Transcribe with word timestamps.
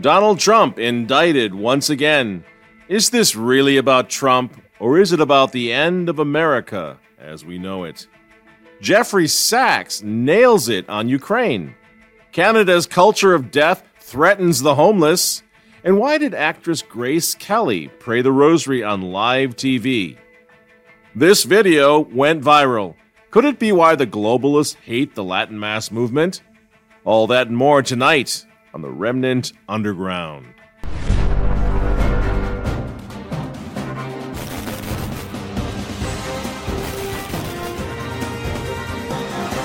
Donald 0.00 0.38
Trump 0.38 0.78
indicted 0.78 1.54
once 1.54 1.88
again. 1.88 2.44
Is 2.86 3.08
this 3.08 3.34
really 3.34 3.78
about 3.78 4.10
Trump, 4.10 4.60
or 4.78 4.98
is 4.98 5.10
it 5.10 5.20
about 5.20 5.52
the 5.52 5.72
end 5.72 6.10
of 6.10 6.18
America 6.18 6.98
as 7.18 7.46
we 7.46 7.58
know 7.58 7.84
it? 7.84 8.06
Jeffrey 8.82 9.26
Sachs 9.26 10.02
nails 10.02 10.68
it 10.68 10.86
on 10.90 11.08
Ukraine. 11.08 11.74
Canada's 12.30 12.86
culture 12.86 13.32
of 13.32 13.50
death 13.50 13.84
threatens 13.98 14.60
the 14.60 14.74
homeless. 14.74 15.42
And 15.82 15.98
why 15.98 16.18
did 16.18 16.34
actress 16.34 16.82
Grace 16.82 17.34
Kelly 17.34 17.88
pray 17.98 18.20
the 18.20 18.32
rosary 18.32 18.82
on 18.82 19.00
live 19.00 19.56
TV? 19.56 20.18
This 21.14 21.44
video 21.44 22.00
went 22.00 22.44
viral. 22.44 22.96
Could 23.30 23.46
it 23.46 23.58
be 23.58 23.72
why 23.72 23.94
the 23.94 24.06
globalists 24.06 24.74
hate 24.74 25.14
the 25.14 25.24
Latin 25.24 25.58
Mass 25.58 25.90
movement? 25.90 26.42
All 27.04 27.26
that 27.28 27.46
and 27.48 27.56
more 27.56 27.82
tonight 27.82 28.45
on 28.76 28.82
the 28.82 28.90
Remnant 28.90 29.54
Underground. 29.70 30.52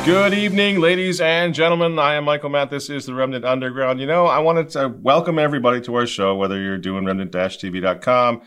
Good 0.06 0.34
evening, 0.34 0.80
ladies 0.80 1.20
and 1.20 1.54
gentlemen. 1.54 2.00
I 2.00 2.14
am 2.14 2.24
Michael 2.24 2.50
Matt. 2.52 2.70
This 2.70 2.90
is 2.90 3.06
the 3.06 3.14
Remnant 3.14 3.44
Underground. 3.44 4.00
You 4.00 4.08
know, 4.08 4.28
I 4.28 4.40
wanted 4.40 4.70
to 4.70 4.88
welcome 4.88 5.38
everybody 5.38 5.82
to 5.82 5.96
our 5.96 6.08
show, 6.08 6.38
whether 6.38 6.58
you're 6.58 6.78
doing 6.78 7.04
remnant-tv.com, 7.04 8.42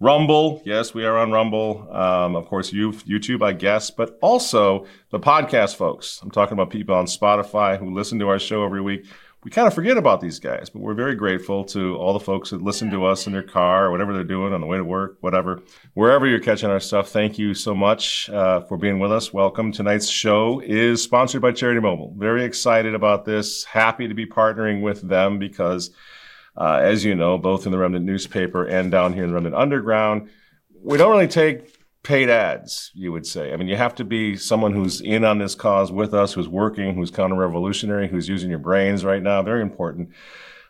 Rumble. 0.00 0.62
Yes, 0.64 0.94
we 0.94 1.04
are 1.04 1.18
on 1.18 1.30
Rumble. 1.30 1.86
Um, 1.94 2.36
of 2.36 2.46
course, 2.46 2.72
YouTube, 2.72 3.42
I 3.42 3.52
guess, 3.52 3.90
but 3.90 4.18
also 4.22 4.86
the 5.10 5.20
podcast 5.20 5.76
folks. 5.76 6.20
I'm 6.22 6.30
talking 6.30 6.54
about 6.54 6.70
people 6.70 6.94
on 6.94 7.04
Spotify 7.04 7.78
who 7.78 7.94
listen 7.94 8.18
to 8.20 8.28
our 8.28 8.38
show 8.38 8.64
every 8.64 8.80
week 8.80 9.04
we 9.46 9.50
kind 9.50 9.68
of 9.68 9.74
forget 9.74 9.96
about 9.96 10.20
these 10.20 10.40
guys, 10.40 10.68
but 10.68 10.82
we're 10.82 10.92
very 10.92 11.14
grateful 11.14 11.62
to 11.62 11.94
all 11.98 12.12
the 12.12 12.18
folks 12.18 12.50
that 12.50 12.62
listen 12.62 12.90
to 12.90 13.04
us 13.04 13.28
in 13.28 13.32
their 13.32 13.44
car 13.44 13.86
or 13.86 13.92
whatever 13.92 14.12
they're 14.12 14.24
doing 14.24 14.52
on 14.52 14.60
the 14.60 14.66
way 14.66 14.76
to 14.76 14.82
work, 14.82 15.18
whatever. 15.20 15.62
Wherever 15.94 16.26
you're 16.26 16.40
catching 16.40 16.68
our 16.68 16.80
stuff, 16.80 17.10
thank 17.10 17.38
you 17.38 17.54
so 17.54 17.72
much 17.72 18.28
uh, 18.30 18.62
for 18.62 18.76
being 18.76 18.98
with 18.98 19.12
us. 19.12 19.32
Welcome. 19.32 19.70
Tonight's 19.70 20.08
show 20.08 20.60
is 20.66 21.00
sponsored 21.00 21.42
by 21.42 21.52
Charity 21.52 21.78
Mobile. 21.78 22.12
Very 22.18 22.44
excited 22.44 22.96
about 22.96 23.24
this. 23.24 23.62
Happy 23.62 24.08
to 24.08 24.14
be 24.14 24.26
partnering 24.26 24.82
with 24.82 25.08
them 25.08 25.38
because, 25.38 25.92
uh, 26.56 26.80
as 26.82 27.04
you 27.04 27.14
know, 27.14 27.38
both 27.38 27.66
in 27.66 27.70
the 27.70 27.78
Remnant 27.78 28.04
newspaper 28.04 28.64
and 28.64 28.90
down 28.90 29.12
here 29.12 29.22
in 29.22 29.28
the 29.28 29.34
Remnant 29.34 29.54
Underground, 29.54 30.28
we 30.82 30.98
don't 30.98 31.12
really 31.12 31.28
take 31.28 31.72
paid 32.06 32.30
ads, 32.30 32.92
you 32.94 33.10
would 33.12 33.26
say. 33.26 33.52
I 33.52 33.56
mean, 33.56 33.68
you 33.68 33.76
have 33.76 33.94
to 33.96 34.04
be 34.04 34.36
someone 34.36 34.72
who's 34.72 35.00
in 35.00 35.24
on 35.24 35.38
this 35.38 35.54
cause 35.54 35.90
with 35.90 36.14
us, 36.14 36.32
who's 36.34 36.48
working, 36.48 36.94
who's 36.94 37.10
counter-revolutionary, 37.10 38.08
who's 38.08 38.28
using 38.28 38.50
your 38.50 38.60
brains 38.60 39.04
right 39.04 39.22
now. 39.22 39.42
Very 39.42 39.62
important 39.62 40.10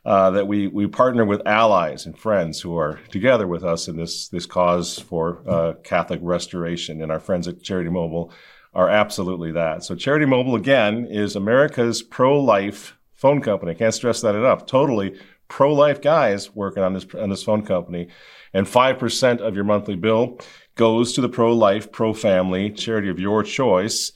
uh, 0.04 0.30
that 0.30 0.46
we 0.48 0.68
we 0.68 0.86
partner 0.86 1.24
with 1.24 1.46
allies 1.46 2.06
and 2.06 2.18
friends 2.18 2.62
who 2.62 2.76
are 2.78 2.98
together 3.10 3.46
with 3.46 3.62
us 3.62 3.88
in 3.88 3.96
this 3.96 4.28
this 4.28 4.46
cause 4.46 4.98
for 4.98 5.42
uh, 5.46 5.74
Catholic 5.84 6.20
restoration. 6.22 7.02
And 7.02 7.12
our 7.12 7.20
friends 7.20 7.46
at 7.46 7.62
Charity 7.62 7.90
Mobile 7.90 8.32
are 8.72 8.88
absolutely 8.88 9.52
that. 9.52 9.84
So 9.84 9.94
Charity 9.94 10.26
Mobile 10.26 10.54
again 10.54 11.06
is 11.10 11.36
America's 11.36 12.02
pro-life 12.02 12.96
phone 13.14 13.40
company. 13.40 13.72
I 13.72 13.74
can't 13.74 13.94
stress 13.94 14.20
that 14.22 14.34
enough. 14.34 14.66
Totally 14.66 15.18
pro-life 15.48 16.00
guys 16.00 16.54
working 16.54 16.82
on 16.82 16.94
this 16.94 17.06
on 17.14 17.30
this 17.30 17.42
phone 17.42 17.64
company, 17.64 18.08
and 18.52 18.66
five 18.68 18.98
percent 18.98 19.40
of 19.40 19.54
your 19.54 19.64
monthly 19.64 19.96
bill 19.96 20.38
goes 20.76 21.14
to 21.14 21.20
the 21.20 21.28
pro 21.28 21.52
life, 21.52 21.90
pro 21.90 22.14
family 22.14 22.70
charity 22.70 23.08
of 23.08 23.18
your 23.18 23.42
choice. 23.42 24.12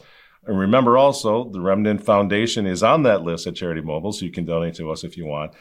And 0.47 0.59
remember 0.59 0.97
also, 0.97 1.51
the 1.51 1.61
Remnant 1.61 2.05
Foundation 2.05 2.67
is 2.67 2.83
on 2.83 3.03
that 3.03 3.23
list 3.23 3.47
at 3.47 3.57
Charity 3.57 3.81
Mobile, 3.81 4.13
so 4.13 4.25
you 4.25 4.31
can 4.31 4.45
donate 4.45 4.75
to 4.75 4.91
us 4.91 5.03
if 5.03 5.17
you 5.17 5.27
want. 5.27 5.53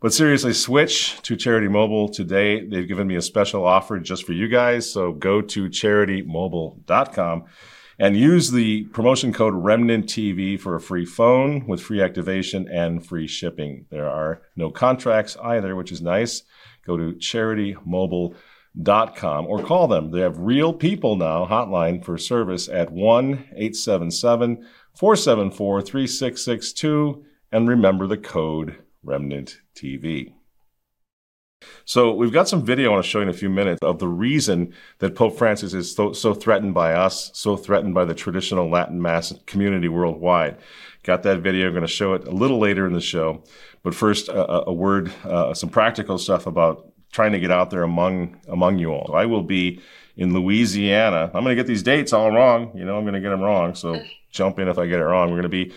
But 0.00 0.12
seriously, 0.12 0.52
switch 0.52 1.20
to 1.22 1.36
Charity 1.36 1.68
Mobile 1.68 2.08
today. 2.08 2.66
They've 2.66 2.88
given 2.88 3.06
me 3.06 3.16
a 3.16 3.22
special 3.22 3.64
offer 3.64 3.98
just 3.98 4.24
for 4.24 4.32
you 4.32 4.48
guys. 4.48 4.90
So 4.90 5.12
go 5.12 5.40
to 5.40 5.68
charitymobile.com 5.68 7.44
and 7.98 8.16
use 8.16 8.50
the 8.50 8.84
promotion 8.84 9.32
code 9.32 9.54
Remnant 9.54 10.06
TV 10.06 10.58
for 10.58 10.74
a 10.74 10.80
free 10.80 11.04
phone 11.04 11.66
with 11.66 11.80
free 11.80 12.02
activation 12.02 12.68
and 12.68 13.06
free 13.06 13.28
shipping. 13.28 13.86
There 13.90 14.08
are 14.08 14.42
no 14.56 14.70
contracts 14.70 15.36
either, 15.42 15.76
which 15.76 15.92
is 15.92 16.02
nice. 16.02 16.42
Go 16.84 16.96
to 16.96 17.12
charitymobile.com 17.12 18.34
com 19.16 19.46
or 19.46 19.62
call 19.62 19.88
them. 19.88 20.10
They 20.10 20.20
have 20.20 20.38
real 20.38 20.72
people 20.72 21.16
now 21.16 21.46
hotline 21.46 22.04
for 22.04 22.16
service 22.18 22.68
at 22.68 22.90
1 22.90 23.32
877 23.56 24.66
474 24.94 25.82
3662 25.82 27.24
and 27.50 27.68
remember 27.68 28.06
the 28.06 28.16
code 28.16 28.76
Remnant 29.02 29.58
TV. 29.74 30.32
So 31.84 32.12
we've 32.14 32.32
got 32.32 32.48
some 32.48 32.64
video 32.64 32.90
I 32.90 32.92
want 32.94 33.04
to 33.04 33.10
show 33.10 33.18
you 33.18 33.24
in 33.24 33.28
a 33.28 33.34
few 33.34 33.50
minutes 33.50 33.78
of 33.82 33.98
the 33.98 34.08
reason 34.08 34.72
that 34.98 35.14
Pope 35.14 35.36
Francis 35.38 35.74
is 35.74 35.94
so, 35.94 36.12
so, 36.12 36.34
threatened 36.34 36.74
by 36.74 36.92
us, 36.92 37.30
so 37.34 37.56
threatened 37.56 37.94
by 37.94 38.04
the 38.04 38.14
traditional 38.14 38.68
Latin 38.68 39.00
Mass 39.00 39.32
community 39.46 39.88
worldwide. 39.88 40.58
Got 41.02 41.22
that 41.24 41.40
video. 41.40 41.66
I'm 41.66 41.72
going 41.72 41.82
to 41.82 41.88
show 41.88 42.14
it 42.14 42.26
a 42.26 42.30
little 42.30 42.58
later 42.58 42.86
in 42.86 42.92
the 42.92 43.00
show. 43.00 43.42
But 43.82 43.94
first, 43.94 44.28
a, 44.28 44.68
a 44.68 44.72
word, 44.72 45.12
uh, 45.24 45.54
some 45.54 45.70
practical 45.70 46.18
stuff 46.18 46.46
about 46.46 46.91
trying 47.12 47.32
to 47.32 47.40
get 47.40 47.50
out 47.50 47.70
there 47.70 47.82
among 47.82 48.40
among 48.48 48.78
you 48.78 48.90
all. 48.90 49.14
I 49.14 49.26
will 49.26 49.42
be 49.42 49.80
in 50.16 50.34
Louisiana. 50.34 51.30
I'm 51.32 51.44
going 51.44 51.56
to 51.56 51.62
get 51.62 51.66
these 51.66 51.82
dates 51.82 52.12
all 52.12 52.30
wrong. 52.32 52.76
You 52.76 52.84
know, 52.84 52.96
I'm 52.98 53.04
going 53.04 53.14
to 53.14 53.20
get 53.20 53.30
them 53.30 53.40
wrong. 53.40 53.74
So 53.74 54.02
jump 54.30 54.58
in 54.58 54.68
if 54.68 54.78
I 54.78 54.86
get 54.86 55.00
it 55.00 55.04
wrong. 55.04 55.28
We're 55.28 55.40
going 55.40 55.42
to 55.42 55.48
be 55.48 55.72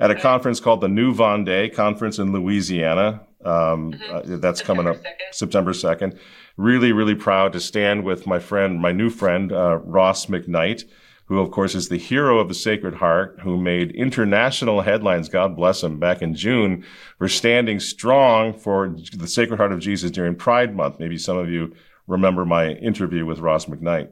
at 0.00 0.10
a 0.10 0.14
conference 0.14 0.60
called 0.60 0.80
the 0.80 0.88
New 0.88 1.14
Vendée 1.14 1.72
Conference 1.72 2.18
in 2.18 2.32
Louisiana. 2.32 3.20
Um, 3.44 3.92
mm-hmm. 3.92 4.32
uh, 4.34 4.36
that's 4.38 4.60
September 4.60 4.82
coming 4.82 4.96
up 4.96 5.02
2nd. 5.02 5.34
September 5.34 5.72
2nd. 5.72 6.18
Really, 6.56 6.92
really 6.92 7.14
proud 7.14 7.52
to 7.52 7.60
stand 7.60 8.04
with 8.04 8.26
my 8.26 8.38
friend, 8.38 8.80
my 8.80 8.92
new 8.92 9.10
friend, 9.10 9.52
uh, 9.52 9.76
Ross 9.84 10.26
McKnight 10.26 10.84
who, 11.26 11.40
of 11.40 11.50
course, 11.50 11.74
is 11.74 11.88
the 11.88 11.98
hero 11.98 12.38
of 12.38 12.48
the 12.48 12.54
Sacred 12.54 12.94
Heart, 12.94 13.40
who 13.42 13.56
made 13.56 13.90
international 13.92 14.80
headlines, 14.80 15.28
God 15.28 15.56
bless 15.56 15.82
him, 15.82 15.98
back 15.98 16.22
in 16.22 16.34
June 16.34 16.84
for 17.18 17.28
standing 17.28 17.80
strong 17.80 18.52
for 18.52 18.96
the 19.12 19.26
Sacred 19.26 19.58
Heart 19.58 19.72
of 19.72 19.80
Jesus 19.80 20.10
during 20.10 20.36
Pride 20.36 20.74
Month. 20.74 21.00
Maybe 21.00 21.18
some 21.18 21.36
of 21.36 21.50
you 21.50 21.74
remember 22.06 22.44
my 22.44 22.70
interview 22.70 23.26
with 23.26 23.40
Ross 23.40 23.66
McKnight. 23.66 24.10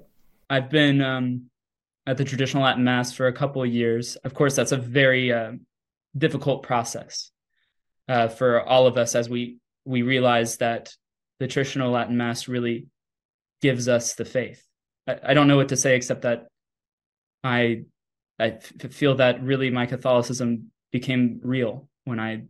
I've 0.51 0.71
been 0.71 1.01
um, 1.01 1.51
at 2.07 2.17
the 2.17 2.25
traditional 2.25 2.65
Latin 2.65 2.85
Mass 2.85 3.13
for 3.13 3.29
a 3.29 3.33
couple 3.33 3.63
of 3.63 3.73
years. 3.73 4.17
Of 4.17 4.35
course, 4.35 4.57
that's 4.57 4.73
a 4.73 4.77
very 4.77 5.33
uh, 5.33 5.53
difficult 6.17 6.65
process 6.65 7.31
uh, 8.09 8.29
for 8.29 8.63
all 8.63 8.87
of 8.87 8.97
us 8.97 9.15
as 9.15 9.29
we 9.29 9.59
we 9.87 10.03
realize 10.03 10.57
that 10.59 10.95
the 11.39 11.47
traditional 11.47 11.91
Latin 11.91 12.17
Mass 12.17 12.49
really 12.49 12.87
gives 13.61 13.87
us 13.87 14.15
the 14.15 14.25
faith. 14.25 14.65
I, 15.07 15.19
I 15.29 15.35
don't 15.35 15.49
know 15.49 15.57
what 15.57 15.69
to 15.69 15.77
say 15.77 15.95
except 15.95 16.23
that 16.23 16.47
I 17.45 17.85
I 18.41 18.47
f- 18.47 18.91
feel 18.91 19.15
that 19.17 19.43
really 19.43 19.71
my 19.71 19.87
Catholicism 19.87 20.71
became 20.91 21.41
real 21.43 21.89
when 22.05 22.19
I 22.19 22.43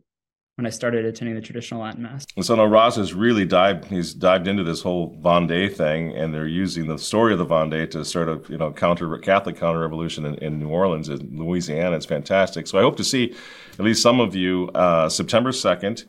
when 0.56 0.66
I 0.66 0.70
started 0.70 1.04
attending 1.04 1.34
the 1.34 1.40
traditional 1.40 1.80
Latin 1.80 2.04
Mass. 2.04 2.24
And 2.36 2.46
so 2.46 2.54
now 2.54 2.64
Ross 2.64 2.94
has 2.94 3.12
really 3.12 3.44
dived 3.44 3.86
he's 3.86 4.14
dived 4.14 4.46
into 4.46 4.62
this 4.62 4.82
whole 4.82 5.16
Vendée 5.16 5.74
thing 5.74 6.16
and 6.16 6.32
they're 6.32 6.46
using 6.46 6.86
the 6.86 6.96
story 6.96 7.32
of 7.32 7.40
the 7.40 7.46
Vendée 7.46 7.90
to 7.90 8.04
sort 8.04 8.28
of, 8.28 8.48
you 8.48 8.56
know, 8.56 8.72
counter 8.72 9.18
Catholic 9.18 9.58
counter 9.58 9.80
revolution 9.80 10.24
in, 10.24 10.36
in, 10.36 10.60
New 10.60 10.68
Orleans 10.68 11.08
in 11.08 11.36
Louisiana. 11.36 11.96
It's 11.96 12.06
fantastic. 12.06 12.68
So 12.68 12.78
I 12.78 12.82
hope 12.82 12.96
to 12.98 13.04
see 13.04 13.34
at 13.72 13.84
least 13.84 14.00
some 14.00 14.20
of 14.20 14.36
you 14.36 14.70
uh, 14.76 15.08
September 15.08 15.50
2nd 15.50 16.04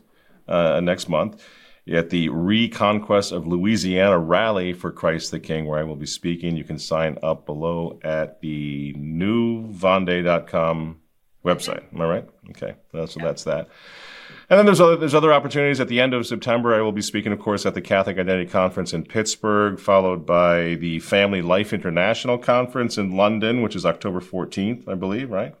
uh, 0.46 0.80
next 0.80 1.08
month 1.08 1.42
at 1.92 2.10
the 2.10 2.28
Reconquest 2.30 3.32
of 3.32 3.46
Louisiana 3.46 4.18
rally 4.18 4.72
for 4.72 4.90
Christ 4.90 5.30
the 5.30 5.38
King, 5.38 5.66
where 5.66 5.78
I 5.78 5.84
will 5.84 5.94
be 5.96 6.06
speaking. 6.06 6.56
You 6.56 6.64
can 6.64 6.78
sign 6.78 7.18
up 7.22 7.44
below 7.46 8.00
at 8.02 8.40
the 8.40 8.94
newvendée.com 8.94 11.00
website. 11.44 11.84
Mm-hmm. 11.84 11.96
Am 11.96 12.02
I 12.02 12.06
right? 12.06 12.28
Okay, 12.50 12.74
so 12.92 13.20
that's 13.20 13.44
that. 13.44 13.68
And 14.50 14.58
then 14.58 14.66
there's 14.66 14.80
other 14.80 14.96
there's 14.96 15.14
other 15.14 15.32
opportunities 15.32 15.78
at 15.80 15.88
the 15.88 16.00
end 16.00 16.14
of 16.14 16.26
September. 16.26 16.74
I 16.74 16.80
will 16.80 16.90
be 16.92 17.02
speaking, 17.02 17.32
of 17.32 17.38
course, 17.38 17.64
at 17.66 17.74
the 17.74 17.80
Catholic 17.80 18.18
Identity 18.18 18.50
Conference 18.50 18.92
in 18.92 19.04
Pittsburgh, 19.04 19.78
followed 19.78 20.26
by 20.26 20.74
the 20.74 20.98
Family 21.00 21.42
Life 21.42 21.72
International 21.72 22.38
Conference 22.38 22.98
in 22.98 23.16
London, 23.16 23.62
which 23.62 23.76
is 23.76 23.86
October 23.86 24.20
14th, 24.20 24.88
I 24.88 24.94
believe, 24.94 25.30
right? 25.30 25.54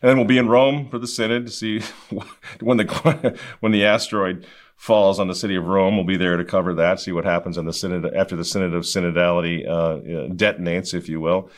And 0.00 0.08
then 0.08 0.16
we'll 0.16 0.26
be 0.26 0.38
in 0.38 0.48
Rome 0.48 0.88
for 0.88 0.98
the 0.98 1.06
synod 1.06 1.46
to 1.46 1.52
see 1.52 1.80
when 2.60 2.78
the 2.78 3.38
when 3.60 3.72
the 3.72 3.84
asteroid 3.84 4.46
falls 4.76 5.18
on 5.18 5.28
the 5.28 5.34
city 5.34 5.56
of 5.56 5.66
Rome. 5.66 5.96
We'll 5.96 6.06
be 6.06 6.16
there 6.16 6.36
to 6.36 6.44
cover 6.44 6.74
that, 6.74 7.00
see 7.00 7.12
what 7.12 7.24
happens 7.24 7.58
in 7.58 7.64
the 7.64 7.72
synod 7.72 8.14
after 8.14 8.36
the 8.36 8.44
synod 8.44 8.74
of 8.74 8.84
synodality 8.84 9.66
uh, 9.68 10.32
detonates, 10.34 10.94
if 10.94 11.08
you 11.08 11.20
will. 11.20 11.50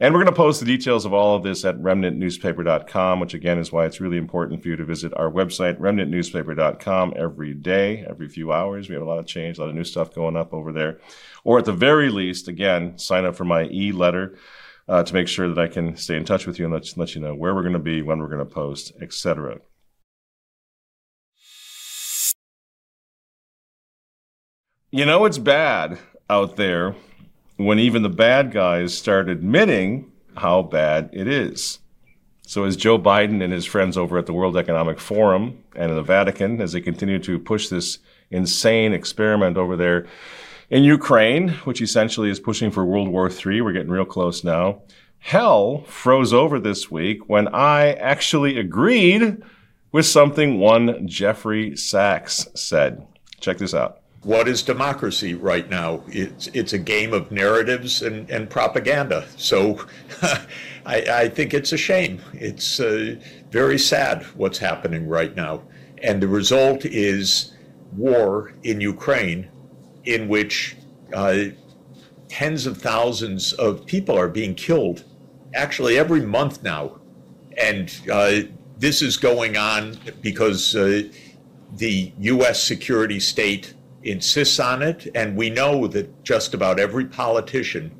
And 0.00 0.14
we're 0.14 0.22
going 0.22 0.32
to 0.32 0.36
post 0.36 0.60
the 0.60 0.66
details 0.66 1.04
of 1.04 1.12
all 1.12 1.34
of 1.34 1.42
this 1.42 1.64
at 1.64 1.76
remnantnewspaper.com, 1.78 3.18
which 3.18 3.34
again 3.34 3.58
is 3.58 3.72
why 3.72 3.84
it's 3.84 4.00
really 4.00 4.16
important 4.16 4.62
for 4.62 4.68
you 4.68 4.76
to 4.76 4.84
visit 4.84 5.12
our 5.16 5.28
website, 5.28 5.80
remnantnewspaper.com, 5.80 7.14
every 7.16 7.52
day, 7.52 8.06
every 8.08 8.28
few 8.28 8.52
hours. 8.52 8.88
We 8.88 8.94
have 8.94 9.02
a 9.02 9.08
lot 9.08 9.18
of 9.18 9.26
change, 9.26 9.58
a 9.58 9.62
lot 9.62 9.70
of 9.70 9.74
new 9.74 9.82
stuff 9.82 10.14
going 10.14 10.36
up 10.36 10.54
over 10.54 10.70
there. 10.70 11.00
Or 11.42 11.58
at 11.58 11.64
the 11.64 11.72
very 11.72 12.10
least, 12.10 12.46
again, 12.46 12.96
sign 12.96 13.24
up 13.24 13.34
for 13.34 13.44
my 13.44 13.64
e 13.64 13.90
letter. 13.90 14.36
Uh, 14.86 15.02
to 15.02 15.12
make 15.12 15.28
sure 15.28 15.46
that 15.52 15.58
I 15.58 15.68
can 15.68 15.96
stay 15.96 16.16
in 16.16 16.24
touch 16.24 16.46
with 16.46 16.58
you 16.58 16.64
and 16.64 16.72
let, 16.72 16.96
let 16.96 17.14
you 17.14 17.20
know 17.20 17.34
where 17.34 17.54
we're 17.54 17.60
going 17.60 17.74
to 17.74 17.78
be, 17.78 18.00
when 18.00 18.20
we're 18.20 18.28
going 18.28 18.38
to 18.38 18.46
post, 18.46 18.92
etc. 19.02 19.58
You 24.90 25.04
know, 25.04 25.26
it's 25.26 25.36
bad 25.36 25.98
out 26.30 26.56
there 26.56 26.94
when 27.58 27.78
even 27.78 28.02
the 28.02 28.08
bad 28.08 28.52
guys 28.52 28.96
start 28.96 29.28
admitting 29.28 30.10
how 30.34 30.62
bad 30.62 31.10
it 31.12 31.28
is. 31.28 31.80
So, 32.46 32.64
as 32.64 32.74
Joe 32.74 32.98
Biden 32.98 33.44
and 33.44 33.52
his 33.52 33.66
friends 33.66 33.98
over 33.98 34.16
at 34.16 34.24
the 34.24 34.32
World 34.32 34.56
Economic 34.56 34.98
Forum 34.98 35.62
and 35.76 35.90
in 35.90 35.96
the 35.96 36.02
Vatican, 36.02 36.62
as 36.62 36.72
they 36.72 36.80
continue 36.80 37.18
to 37.18 37.38
push 37.38 37.68
this 37.68 37.98
insane 38.30 38.94
experiment 38.94 39.58
over 39.58 39.76
there 39.76 40.06
in 40.70 40.84
Ukraine, 40.84 41.50
which 41.64 41.82
essentially 41.82 42.30
is 42.30 42.40
pushing 42.40 42.70
for 42.70 42.82
World 42.82 43.08
War 43.08 43.28
III, 43.28 43.60
we're 43.60 43.72
getting 43.74 43.90
real 43.90 44.06
close 44.06 44.42
now. 44.42 44.80
Hell 45.18 45.82
froze 45.82 46.32
over 46.32 46.58
this 46.58 46.90
week 46.90 47.28
when 47.28 47.46
I 47.48 47.92
actually 47.92 48.58
agreed 48.58 49.42
with 49.92 50.06
something 50.06 50.58
one 50.58 51.06
Jeffrey 51.06 51.76
Sachs 51.76 52.48
said. 52.54 53.06
Check 53.38 53.58
this 53.58 53.74
out. 53.74 54.00
What 54.22 54.48
is 54.48 54.62
democracy 54.62 55.34
right 55.34 55.68
now? 55.70 56.02
It's 56.08 56.48
it's 56.48 56.72
a 56.72 56.78
game 56.78 57.12
of 57.12 57.30
narratives 57.30 58.02
and, 58.02 58.28
and 58.28 58.50
propaganda. 58.50 59.26
So 59.36 59.86
I, 60.84 61.04
I 61.10 61.28
think 61.28 61.54
it's 61.54 61.72
a 61.72 61.76
shame. 61.76 62.20
It's 62.32 62.80
uh, 62.80 63.14
very 63.50 63.78
sad 63.78 64.24
what's 64.34 64.58
happening 64.58 65.06
right 65.06 65.34
now. 65.36 65.62
And 66.02 66.20
the 66.20 66.28
result 66.28 66.84
is 66.84 67.54
war 67.96 68.54
in 68.64 68.80
Ukraine, 68.80 69.48
in 70.04 70.28
which 70.28 70.76
uh, 71.14 71.44
tens 72.28 72.66
of 72.66 72.78
thousands 72.78 73.52
of 73.54 73.86
people 73.86 74.18
are 74.18 74.28
being 74.28 74.54
killed, 74.54 75.04
actually 75.54 75.96
every 75.96 76.20
month 76.20 76.62
now. 76.62 76.98
And 77.56 77.94
uh, 78.10 78.40
this 78.78 79.00
is 79.00 79.16
going 79.16 79.56
on 79.56 79.96
because 80.22 80.74
uh, 80.74 81.02
the 81.76 82.12
U.S. 82.18 82.62
security 82.62 83.20
state 83.20 83.74
insists 84.02 84.60
on 84.60 84.82
it, 84.82 85.08
and 85.14 85.36
we 85.36 85.50
know 85.50 85.86
that 85.88 86.24
just 86.24 86.54
about 86.54 86.78
every 86.78 87.04
politician 87.04 87.90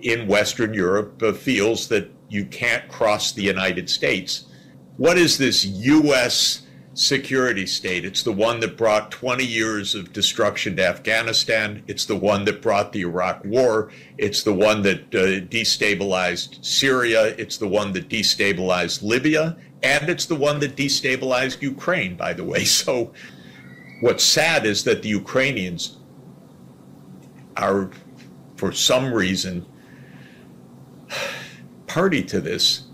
in 0.00 0.26
Western 0.26 0.74
Europe 0.74 1.22
uh, 1.22 1.32
feels 1.32 1.88
that 1.88 2.10
you 2.28 2.44
can't 2.44 2.88
cross 2.88 3.32
the 3.32 3.42
United 3.42 3.88
States. 3.88 4.46
What 4.96 5.18
is 5.18 5.38
this 5.38 5.64
U.S. 5.64 6.62
security 6.94 7.66
state? 7.66 8.04
It's 8.04 8.22
the 8.22 8.32
one 8.32 8.60
that 8.60 8.76
brought 8.76 9.10
20 9.10 9.44
years 9.44 9.94
of 9.94 10.12
destruction 10.12 10.76
to 10.76 10.86
Afghanistan. 10.86 11.82
It's 11.86 12.06
the 12.06 12.16
one 12.16 12.44
that 12.46 12.62
brought 12.62 12.92
the 12.92 13.02
Iraq 13.02 13.44
War. 13.44 13.90
It's 14.18 14.42
the 14.42 14.54
one 14.54 14.82
that 14.82 15.14
uh, 15.14 15.46
destabilized 15.46 16.64
Syria. 16.64 17.34
It's 17.38 17.58
the 17.58 17.68
one 17.68 17.92
that 17.92 18.08
destabilized 18.08 19.02
Libya. 19.02 19.56
And 19.82 20.08
it's 20.08 20.26
the 20.26 20.34
one 20.34 20.58
that 20.60 20.76
destabilized 20.76 21.62
Ukraine, 21.62 22.16
by 22.16 22.32
the 22.32 22.44
way. 22.44 22.64
So 22.76 23.12
what's 24.00 24.24
sad 24.24 24.66
is 24.66 24.84
that 24.84 25.02
the 25.02 25.08
Ukrainians 25.08 25.98
are, 27.56 27.90
for 28.56 28.72
some 28.72 29.12
reason, 29.12 29.66
party 31.86 32.22
to 32.24 32.40
this. 32.40 32.84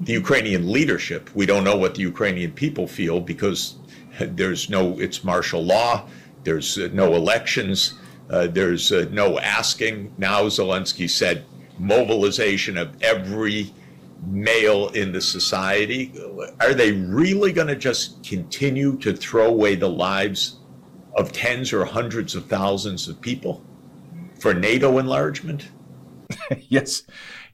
The 0.00 0.12
Ukrainian 0.12 0.70
leadership, 0.70 1.30
we 1.34 1.46
don't 1.46 1.64
know 1.64 1.76
what 1.76 1.94
the 1.94 2.02
Ukrainian 2.02 2.52
people 2.52 2.86
feel 2.86 3.20
because 3.20 3.76
there's 4.18 4.70
no, 4.70 4.98
it's 4.98 5.24
martial 5.24 5.62
law, 5.62 6.06
there's 6.44 6.78
uh, 6.78 6.88
no 6.92 7.14
elections, 7.14 7.94
uh, 8.30 8.46
there's 8.46 8.92
uh, 8.92 9.06
no 9.10 9.38
asking. 9.38 10.12
Now, 10.16 10.42
Zelensky 10.44 11.08
said 11.08 11.44
mobilization 11.78 12.78
of 12.78 13.02
every 13.02 13.72
male 14.26 14.88
in 14.90 15.12
the 15.12 15.20
society. 15.20 16.12
Are 16.60 16.74
they 16.74 16.92
really 16.92 17.52
going 17.52 17.68
to 17.68 17.76
just 17.76 18.22
continue 18.24 18.96
to 18.98 19.14
throw 19.14 19.46
away 19.46 19.74
the 19.74 19.88
lives 19.88 20.58
of 21.16 21.32
tens 21.32 21.72
or 21.72 21.84
hundreds 21.84 22.34
of 22.34 22.46
thousands 22.46 23.08
of 23.08 23.20
people 23.20 23.64
for 24.38 24.54
NATO 24.54 24.98
enlargement? 24.98 25.68
yes. 26.68 27.02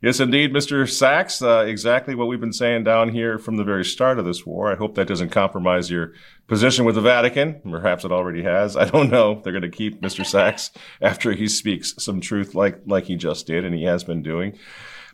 Yes, 0.03 0.21
indeed, 0.21 0.53
Mr. 0.53 0.89
Sachs. 0.89 1.41
Uh, 1.41 1.65
exactly 1.67 2.15
what 2.15 2.29
we've 2.29 2.41
been 2.41 2.53
saying 2.53 2.85
down 2.85 3.09
here 3.09 3.39
from 3.39 3.57
the 3.57 3.65
very 3.65 3.85
start 3.85 4.19
of 4.19 4.27
this 4.27 4.45
war. 4.45 4.71
I 4.71 4.77
hope 4.77 4.95
that 4.95 5.09
doesn't 5.09 5.31
compromise 5.31 5.91
your 5.91 6.13
position 6.49 6.85
with 6.85 6.97
the 6.97 7.01
Vatican. 7.01 7.61
Perhaps 7.69 8.05
it 8.05 8.13
already 8.13 8.43
has. 8.43 8.77
I 8.77 8.85
don't 8.85 9.11
know. 9.11 9.41
They're 9.43 9.55
going 9.55 9.63
to 9.63 9.71
keep 9.71 10.03
Mr. 10.03 10.25
Sachs 10.25 10.71
after 11.01 11.33
he 11.33 11.49
speaks 11.49 11.95
some 11.99 12.21
truth 12.21 12.55
like 12.55 12.81
like 12.87 13.05
he 13.05 13.17
just 13.17 13.47
did, 13.47 13.65
and 13.65 13.75
he 13.75 13.85
has 13.85 14.05
been 14.05 14.23
doing. 14.23 14.59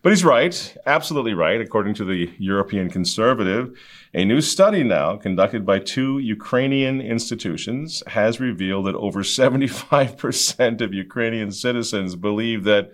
But 0.02 0.10
he's 0.10 0.24
right, 0.24 0.76
absolutely 0.84 1.32
right. 1.32 1.60
According 1.60 1.94
to 1.94 2.04
the 2.04 2.32
European 2.36 2.90
Conservative, 2.90 3.78
a 4.12 4.24
new 4.24 4.40
study 4.40 4.82
now 4.82 5.16
conducted 5.16 5.64
by 5.64 5.78
two 5.78 6.18
Ukrainian 6.18 7.00
institutions 7.00 8.02
has 8.08 8.40
revealed 8.40 8.86
that 8.86 8.96
over 8.96 9.22
75% 9.22 10.80
of 10.80 10.92
Ukrainian 10.92 11.52
citizens 11.52 12.16
believe 12.16 12.64
that 12.64 12.90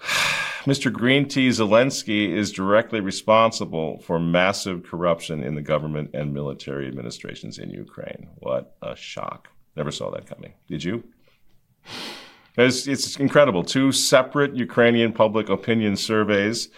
Mr. 0.64 0.90
Green 0.90 1.28
Tea 1.28 1.50
Zelensky 1.50 2.32
is 2.32 2.50
directly 2.50 3.00
responsible 3.00 3.98
for 3.98 4.18
massive 4.18 4.82
corruption 4.82 5.44
in 5.44 5.54
the 5.56 5.60
government 5.60 6.08
and 6.14 6.32
military 6.32 6.88
administrations 6.88 7.58
in 7.58 7.68
Ukraine. 7.68 8.30
What 8.36 8.74
a 8.80 8.96
shock. 8.96 9.48
Never 9.76 9.90
saw 9.90 10.10
that 10.12 10.26
coming. 10.26 10.54
Did 10.68 10.84
you? 10.84 11.04
It's, 12.56 12.86
it's 12.86 13.16
incredible. 13.16 13.64
Two 13.64 13.90
separate 13.90 14.54
Ukrainian 14.54 15.12
public 15.12 15.48
opinion 15.48 15.96
surveys 15.96 16.68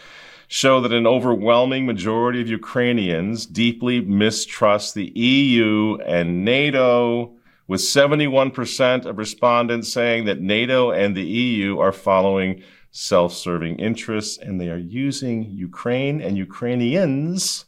show 0.48 0.80
that 0.80 0.92
an 0.92 1.06
overwhelming 1.06 1.86
majority 1.86 2.40
of 2.40 2.48
Ukrainians 2.48 3.46
deeply 3.46 4.00
mistrust 4.00 4.94
the 4.94 5.12
EU 5.18 5.98
and 6.06 6.44
NATO, 6.44 7.36
with 7.66 7.80
71% 7.80 9.06
of 9.06 9.18
respondents 9.18 9.92
saying 9.92 10.24
that 10.26 10.40
NATO 10.40 10.92
and 10.92 11.16
the 11.16 11.24
EU 11.24 11.78
are 11.78 11.92
following 11.92 12.62
self 12.90 13.34
serving 13.34 13.76
interests 13.76 14.38
and 14.38 14.58
they 14.58 14.70
are 14.70 14.78
using 14.78 15.50
Ukraine 15.50 16.22
and 16.22 16.38
Ukrainians 16.38 17.66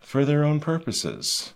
for 0.00 0.24
their 0.24 0.44
own 0.44 0.60
purposes, 0.60 1.54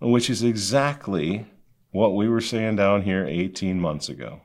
which 0.00 0.28
is 0.28 0.42
exactly 0.42 1.46
what 1.92 2.14
we 2.14 2.28
were 2.28 2.40
saying 2.40 2.76
down 2.76 3.02
here 3.02 3.26
18 3.26 3.80
months 3.80 4.08
ago. 4.08 4.40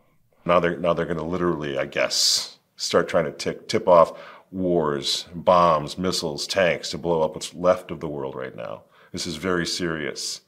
Now 0.45 0.59
they're 0.59 0.77
now 0.77 0.93
they're 0.93 1.05
going 1.05 1.17
to 1.17 1.23
literally, 1.23 1.77
I 1.77 1.85
guess, 1.85 2.57
start 2.75 3.07
trying 3.07 3.25
to 3.25 3.31
tick, 3.31 3.67
tip 3.67 3.87
off 3.87 4.13
wars, 4.51 5.27
bombs, 5.33 5.97
missiles, 5.97 6.47
tanks 6.47 6.91
to 6.91 6.97
blow 6.97 7.21
up 7.21 7.33
what's 7.33 7.53
left 7.53 7.91
of 7.91 7.99
the 7.99 8.07
world 8.07 8.35
right 8.35 8.55
now. 8.55 8.83
This 9.11 9.27
is 9.27 9.35
very 9.35 9.65
serious. 9.65 10.41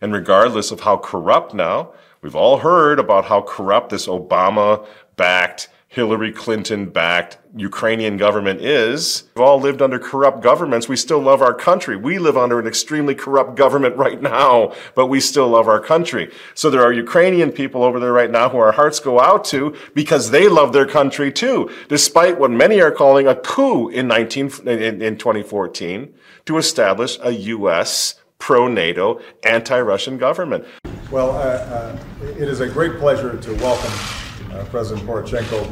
And 0.00 0.12
regardless 0.12 0.70
of 0.70 0.80
how 0.80 0.96
corrupt 0.96 1.54
now, 1.54 1.92
we've 2.22 2.36
all 2.36 2.58
heard 2.58 2.98
about 2.98 3.26
how 3.26 3.42
corrupt 3.42 3.90
this 3.90 4.06
Obama 4.06 4.86
backed 5.16 5.68
Hillary 5.92 6.30
Clinton 6.30 6.86
backed 6.86 7.38
Ukrainian 7.56 8.16
government 8.16 8.60
is. 8.60 9.24
We've 9.34 9.42
all 9.42 9.60
lived 9.60 9.82
under 9.82 9.98
corrupt 9.98 10.40
governments. 10.40 10.88
We 10.88 10.94
still 10.94 11.18
love 11.18 11.42
our 11.42 11.52
country. 11.52 11.96
We 11.96 12.20
live 12.20 12.36
under 12.36 12.60
an 12.60 12.66
extremely 12.68 13.16
corrupt 13.16 13.56
government 13.56 13.96
right 14.04 14.22
now, 14.22 14.72
but 14.94 15.08
we 15.08 15.18
still 15.18 15.48
love 15.48 15.66
our 15.66 15.80
country. 15.80 16.30
So 16.54 16.70
there 16.70 16.84
are 16.84 16.92
Ukrainian 16.92 17.50
people 17.50 17.82
over 17.82 17.98
there 17.98 18.12
right 18.12 18.30
now 18.30 18.48
who 18.50 18.58
our 18.58 18.70
hearts 18.70 19.00
go 19.00 19.18
out 19.20 19.44
to 19.46 19.74
because 19.92 20.30
they 20.30 20.48
love 20.48 20.72
their 20.72 20.86
country 20.86 21.32
too, 21.32 21.68
despite 21.88 22.38
what 22.38 22.52
many 22.52 22.80
are 22.80 22.92
calling 22.92 23.26
a 23.26 23.34
coup 23.34 23.88
in 23.88 24.06
19, 24.06 24.68
in, 24.68 25.02
in 25.02 25.18
2014 25.18 26.14
to 26.46 26.56
establish 26.56 27.18
a 27.20 27.32
U.S. 27.32 28.14
pro-NATO, 28.38 29.20
anti-Russian 29.42 30.18
government. 30.18 30.66
Well, 31.10 31.32
uh, 31.32 31.40
uh, 31.40 31.98
it 32.38 32.48
is 32.48 32.60
a 32.60 32.68
great 32.68 32.96
pleasure 33.00 33.36
to 33.36 33.54
welcome 33.56 34.19
uh, 34.52 34.64
President 34.66 35.06
Poroshenko 35.06 35.68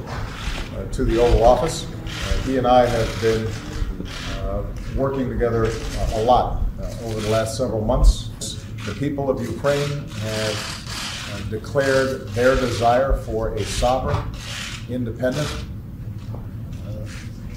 uh, 0.77 0.93
to 0.93 1.05
the 1.05 1.21
Oval 1.21 1.45
Office. 1.45 1.87
Uh, 1.87 2.43
he 2.43 2.59
and 2.59 2.67
I 2.67 2.87
have 2.87 3.23
been 3.23 3.47
working 4.97 5.29
together 5.29 5.71
a 6.15 6.23
lot 6.23 6.63
over 7.05 7.21
the 7.21 7.29
last 7.29 7.57
several 7.57 7.85
months. 7.85 8.31
The 8.87 8.95
people 8.95 9.31
of 9.31 9.41
Ukraine 9.43 10.09
have 10.09 11.47
declared 11.51 12.29
their 12.29 12.57
desire 12.57 13.17
for 13.19 13.55
a 13.55 13.65
sovereign, 13.65 14.23
independent, 14.89 15.49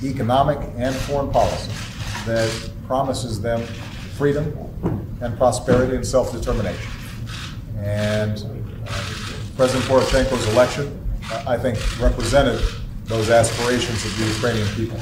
economic 0.04 0.58
and 0.78 0.96
foreign 0.96 1.32
policy 1.32 1.72
that 2.25 2.72
promises 2.88 3.42
them 3.42 3.62
freedom 4.18 4.54
and 5.22 5.38
prosperity 5.38 5.96
and 5.96 6.06
self-determination. 6.06 6.92
And 7.78 8.38
uh, 8.88 8.92
President 9.56 9.86
Poroshenko's 9.86 10.48
election 10.54 11.00
I 11.48 11.58
think, 11.58 11.78
represented 12.00 12.62
those 13.06 13.30
aspirations 13.30 14.06
of 14.06 14.18
the 14.18 14.26
Ukrainian 14.26 14.68
people. 14.76 15.00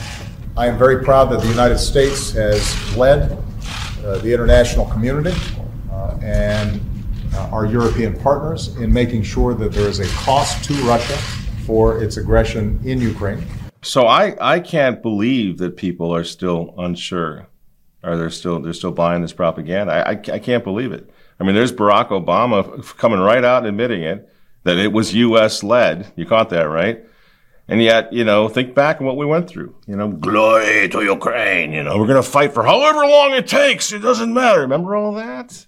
I 0.58 0.68
am 0.68 0.78
very 0.78 1.04
proud 1.04 1.26
that 1.32 1.42
the 1.42 1.48
United 1.48 1.78
States 1.78 2.32
has 2.32 2.98
led 2.98 3.32
uh, 4.04 4.18
the 4.20 4.34
international 4.34 4.86
community 4.86 5.36
uh, 5.92 6.18
and 6.22 6.82
uh, 7.34 7.50
our 7.52 7.66
European 7.66 8.20
partners 8.20 8.76
in 8.78 8.92
making 8.92 9.24
sure 9.24 9.54
that 9.54 9.72
there 9.72 9.88
is 9.88 10.00
a 10.00 10.08
cost 10.16 10.64
to 10.66 10.74
Russia 10.84 11.18
for 11.66 12.02
its 12.02 12.18
aggression 12.18 12.80
in 12.84 13.00
Ukraine. 13.00 13.44
So 13.82 14.08
I, 14.08 14.36
I 14.42 14.60
can't 14.60 15.02
believe 15.02 15.58
that 15.60 15.78
people 15.78 16.14
are 16.14 16.24
still 16.24 16.74
unsure 16.78 17.48
are 18.04 18.18
they 18.18 18.30
still 18.30 18.62
they're 18.62 18.74
still 18.74 18.92
buying 18.92 19.22
this 19.22 19.34
propaganda? 19.34 19.92
I, 19.94 20.12
I, 20.12 20.36
I 20.36 20.40
can't 20.40 20.64
believe 20.64 20.92
it. 20.92 21.10
I 21.40 21.44
mean, 21.44 21.56
there's 21.56 21.72
Barack 21.72 22.10
Obama 22.10 22.86
coming 22.98 23.20
right 23.20 23.44
out 23.44 23.60
and 23.60 23.68
admitting 23.68 24.04
it 24.04 24.30
that 24.70 24.78
it 24.78 24.94
was 24.94 25.16
U.S. 25.16 25.64
led. 25.64 26.12
You 26.16 26.26
caught 26.26 26.50
that 26.52 26.70
right? 26.70 27.04
And 27.68 27.82
yet, 27.82 28.14
you 28.14 28.24
know, 28.24 28.48
think 28.48 28.76
back 28.76 29.00
on 29.00 29.08
what 29.08 29.18
we 29.18 29.26
went 29.26 29.48
through. 29.50 29.76
You 29.88 29.96
know, 29.96 30.10
glory 30.10 30.88
to 30.90 31.04
Ukraine. 31.04 31.74
You 31.74 31.84
know, 31.84 31.98
we're 31.98 32.08
going 32.08 32.22
to 32.22 32.30
fight 32.30 32.54
for 32.54 32.64
however 32.64 33.06
long 33.06 33.34
it 33.34 33.48
takes. 33.48 33.92
It 33.92 34.00
doesn't 34.00 34.34
matter. 34.34 34.62
Remember 34.62 34.96
all 34.96 35.14
that? 35.14 35.66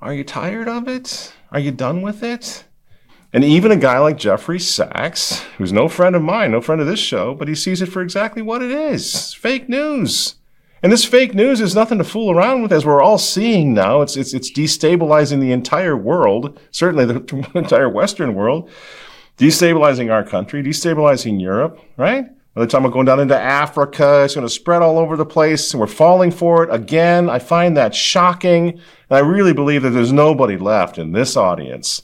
Are 0.00 0.14
you 0.14 0.24
tired 0.24 0.68
of 0.68 0.88
it? 0.88 1.32
Are 1.52 1.60
you 1.60 1.72
done 1.72 2.00
with 2.02 2.22
it? 2.22 2.64
And 3.32 3.44
even 3.44 3.70
a 3.70 3.76
guy 3.76 3.98
like 3.98 4.16
Jeffrey 4.16 4.58
Sachs, 4.58 5.40
who's 5.58 5.72
no 5.72 5.88
friend 5.88 6.16
of 6.16 6.22
mine, 6.22 6.52
no 6.52 6.60
friend 6.62 6.80
of 6.80 6.86
this 6.86 7.00
show, 7.00 7.34
but 7.34 7.48
he 7.48 7.54
sees 7.54 7.82
it 7.82 7.86
for 7.86 8.00
exactly 8.00 8.40
what 8.40 8.62
it 8.62 8.70
is 8.70 9.34
fake 9.34 9.68
news. 9.68 10.36
And 10.82 10.92
this 10.92 11.04
fake 11.04 11.34
news 11.34 11.60
is 11.60 11.74
nothing 11.74 11.98
to 11.98 12.04
fool 12.04 12.30
around 12.30 12.62
with, 12.62 12.72
as 12.72 12.84
we're 12.84 13.02
all 13.02 13.18
seeing 13.18 13.74
now. 13.74 14.02
It's, 14.02 14.16
it's, 14.16 14.34
it's 14.34 14.52
destabilizing 14.52 15.40
the 15.40 15.52
entire 15.52 15.96
world, 15.96 16.60
certainly 16.70 17.04
the 17.04 17.50
entire 17.54 17.88
Western 17.88 18.34
world 18.34 18.70
destabilizing 19.38 20.10
our 20.10 20.24
country, 20.24 20.62
destabilizing 20.62 21.40
Europe, 21.40 21.78
right? 21.96 22.26
By 22.54 22.62
the 22.62 22.66
time 22.66 22.84
we're 22.84 22.90
going 22.90 23.06
down 23.06 23.20
into 23.20 23.38
Africa, 23.38 24.22
it's 24.24 24.34
going 24.34 24.46
to 24.46 24.52
spread 24.52 24.80
all 24.80 24.98
over 24.98 25.16
the 25.16 25.26
place, 25.26 25.72
and 25.72 25.80
we're 25.80 25.86
falling 25.86 26.30
for 26.30 26.64
it 26.64 26.72
again. 26.72 27.28
I 27.28 27.38
find 27.38 27.76
that 27.76 27.94
shocking. 27.94 28.70
And 28.70 29.16
I 29.16 29.18
really 29.18 29.52
believe 29.52 29.82
that 29.82 29.90
there's 29.90 30.12
nobody 30.12 30.56
left 30.56 30.96
in 30.96 31.12
this 31.12 31.36
audience 31.36 32.02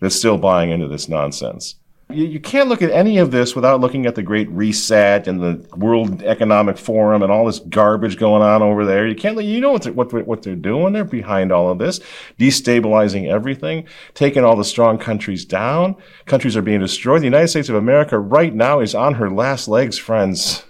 that's 0.00 0.14
still 0.14 0.36
buying 0.36 0.70
into 0.70 0.88
this 0.88 1.08
nonsense 1.08 1.76
you, 2.14 2.26
you 2.26 2.40
can't 2.40 2.68
look 2.68 2.82
at 2.82 2.90
any 2.90 3.18
of 3.18 3.30
this 3.30 3.54
without 3.54 3.80
looking 3.80 4.06
at 4.06 4.14
the 4.14 4.22
Great 4.22 4.48
Reset 4.50 5.26
and 5.26 5.40
the 5.40 5.76
World 5.76 6.22
Economic 6.22 6.78
Forum 6.78 7.22
and 7.22 7.30
all 7.30 7.46
this 7.46 7.58
garbage 7.58 8.18
going 8.18 8.42
on 8.42 8.62
over 8.62 8.84
there. 8.84 9.06
You 9.06 9.14
can't, 9.14 9.42
you 9.42 9.60
know 9.60 9.72
what 9.72 9.82
they're, 9.82 9.92
what, 9.92 10.12
what 10.26 10.42
they're 10.42 10.54
doing. 10.54 10.92
They're 10.92 11.04
behind 11.04 11.52
all 11.52 11.70
of 11.70 11.78
this, 11.78 12.00
destabilizing 12.38 13.28
everything, 13.28 13.86
taking 14.14 14.44
all 14.44 14.56
the 14.56 14.64
strong 14.64 14.98
countries 14.98 15.44
down. 15.44 15.96
Countries 16.26 16.56
are 16.56 16.62
being 16.62 16.80
destroyed. 16.80 17.22
The 17.22 17.26
United 17.26 17.48
States 17.48 17.68
of 17.68 17.76
America 17.76 18.18
right 18.18 18.54
now 18.54 18.80
is 18.80 18.94
on 18.94 19.14
her 19.14 19.30
last 19.30 19.68
legs, 19.68 19.98
friends. 19.98 20.64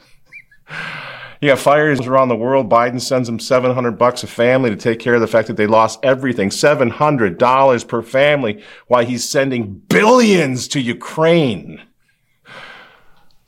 You 1.45 1.51
got 1.51 1.59
fires 1.59 2.01
around 2.01 2.31
the 2.31 2.37
world. 2.37 2.71
Biden 2.71 2.99
sends 2.99 3.29
them 3.29 3.39
700 3.39 3.99
bucks 3.99 4.23
a 4.23 4.27
family 4.27 4.71
to 4.71 4.77
take 4.77 4.99
care 4.99 5.13
of 5.13 5.21
the 5.21 5.27
fact 5.27 5.47
that 5.49 5.59
they 5.59 5.67
lost 5.67 5.99
everything. 6.03 6.49
$700 6.49 7.87
per 7.87 8.01
family 8.01 8.65
while 8.87 9.05
he's 9.05 9.29
sending 9.29 9.75
billions 9.75 10.67
to 10.69 10.81
Ukraine. 10.81 11.83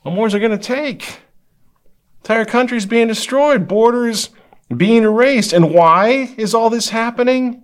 What 0.03 0.13
more 0.13 0.27
is 0.27 0.35
it 0.35 0.41
going 0.41 0.51
to 0.51 0.59
take? 0.59 1.21
Entire 2.19 2.45
countries 2.45 2.85
being 2.85 3.07
destroyed, 3.07 3.67
borders 3.67 4.29
being 4.75 5.01
erased. 5.01 5.51
And 5.51 5.73
why 5.73 6.35
is 6.37 6.53
all 6.53 6.69
this 6.69 6.89
happening? 6.89 7.63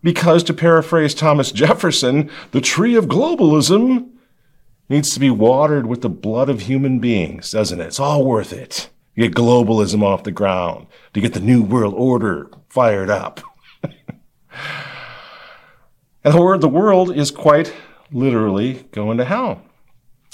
Because, 0.00 0.44
to 0.44 0.54
paraphrase 0.54 1.12
Thomas 1.12 1.50
Jefferson, 1.60 2.30
the 2.52 2.60
tree 2.60 2.94
of 2.94 3.06
globalism 3.06 4.12
needs 4.88 5.12
to 5.14 5.18
be 5.18 5.30
watered 5.30 5.86
with 5.88 6.02
the 6.02 6.08
blood 6.08 6.48
of 6.48 6.60
human 6.60 7.00
beings, 7.00 7.50
doesn't 7.50 7.80
it? 7.80 7.86
It's 7.86 7.98
all 7.98 8.24
worth 8.24 8.52
it 8.52 8.88
to 9.14 9.20
get 9.20 9.34
globalism 9.34 10.02
off 10.02 10.24
the 10.24 10.30
ground, 10.30 10.86
to 11.14 11.20
get 11.20 11.34
the 11.34 11.40
new 11.40 11.62
world 11.62 11.94
order 11.96 12.50
fired 12.68 13.10
up. 13.10 13.40
and 16.24 16.34
the 16.34 16.68
world 16.68 17.14
is 17.16 17.30
quite 17.30 17.72
literally 18.10 18.84
going 18.92 19.18
to 19.18 19.24
hell. 19.24 19.62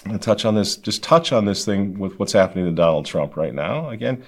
And 0.04 0.22
touch 0.22 0.44
on 0.44 0.54
this, 0.54 0.76
just 0.76 1.02
touch 1.02 1.32
on 1.32 1.44
this 1.44 1.64
thing 1.64 1.98
with 1.98 2.18
what's 2.18 2.32
happening 2.32 2.64
to 2.66 2.72
Donald 2.72 3.04
Trump 3.04 3.36
right 3.36 3.54
now. 3.54 3.90
Again, 3.90 4.24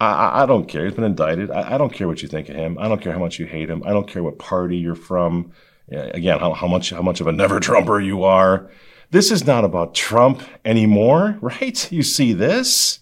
I, 0.00 0.42
I 0.42 0.46
don't 0.46 0.66
care. 0.66 0.84
He's 0.84 0.94
been 0.94 1.04
indicted. 1.04 1.50
I, 1.50 1.74
I, 1.74 1.78
don't 1.78 1.92
care 1.92 2.08
what 2.08 2.22
you 2.22 2.28
think 2.28 2.48
of 2.48 2.56
him. 2.56 2.76
I 2.78 2.88
don't 2.88 3.00
care 3.00 3.12
how 3.12 3.20
much 3.20 3.38
you 3.38 3.46
hate 3.46 3.70
him. 3.70 3.82
I 3.84 3.90
don't 3.90 4.08
care 4.08 4.22
what 4.22 4.38
party 4.38 4.76
you're 4.76 4.94
from. 4.94 5.52
Again, 5.90 6.38
how, 6.38 6.54
how 6.54 6.66
much 6.66 6.90
how 6.90 7.02
much 7.02 7.20
of 7.20 7.26
a 7.26 7.32
never 7.32 7.60
Trumper 7.60 8.00
you 8.00 8.24
are. 8.24 8.70
This 9.10 9.30
is 9.30 9.46
not 9.46 9.64
about 9.64 9.94
Trump 9.94 10.42
anymore, 10.64 11.36
right? 11.42 11.92
You 11.92 12.02
see 12.02 12.32
this. 12.32 13.00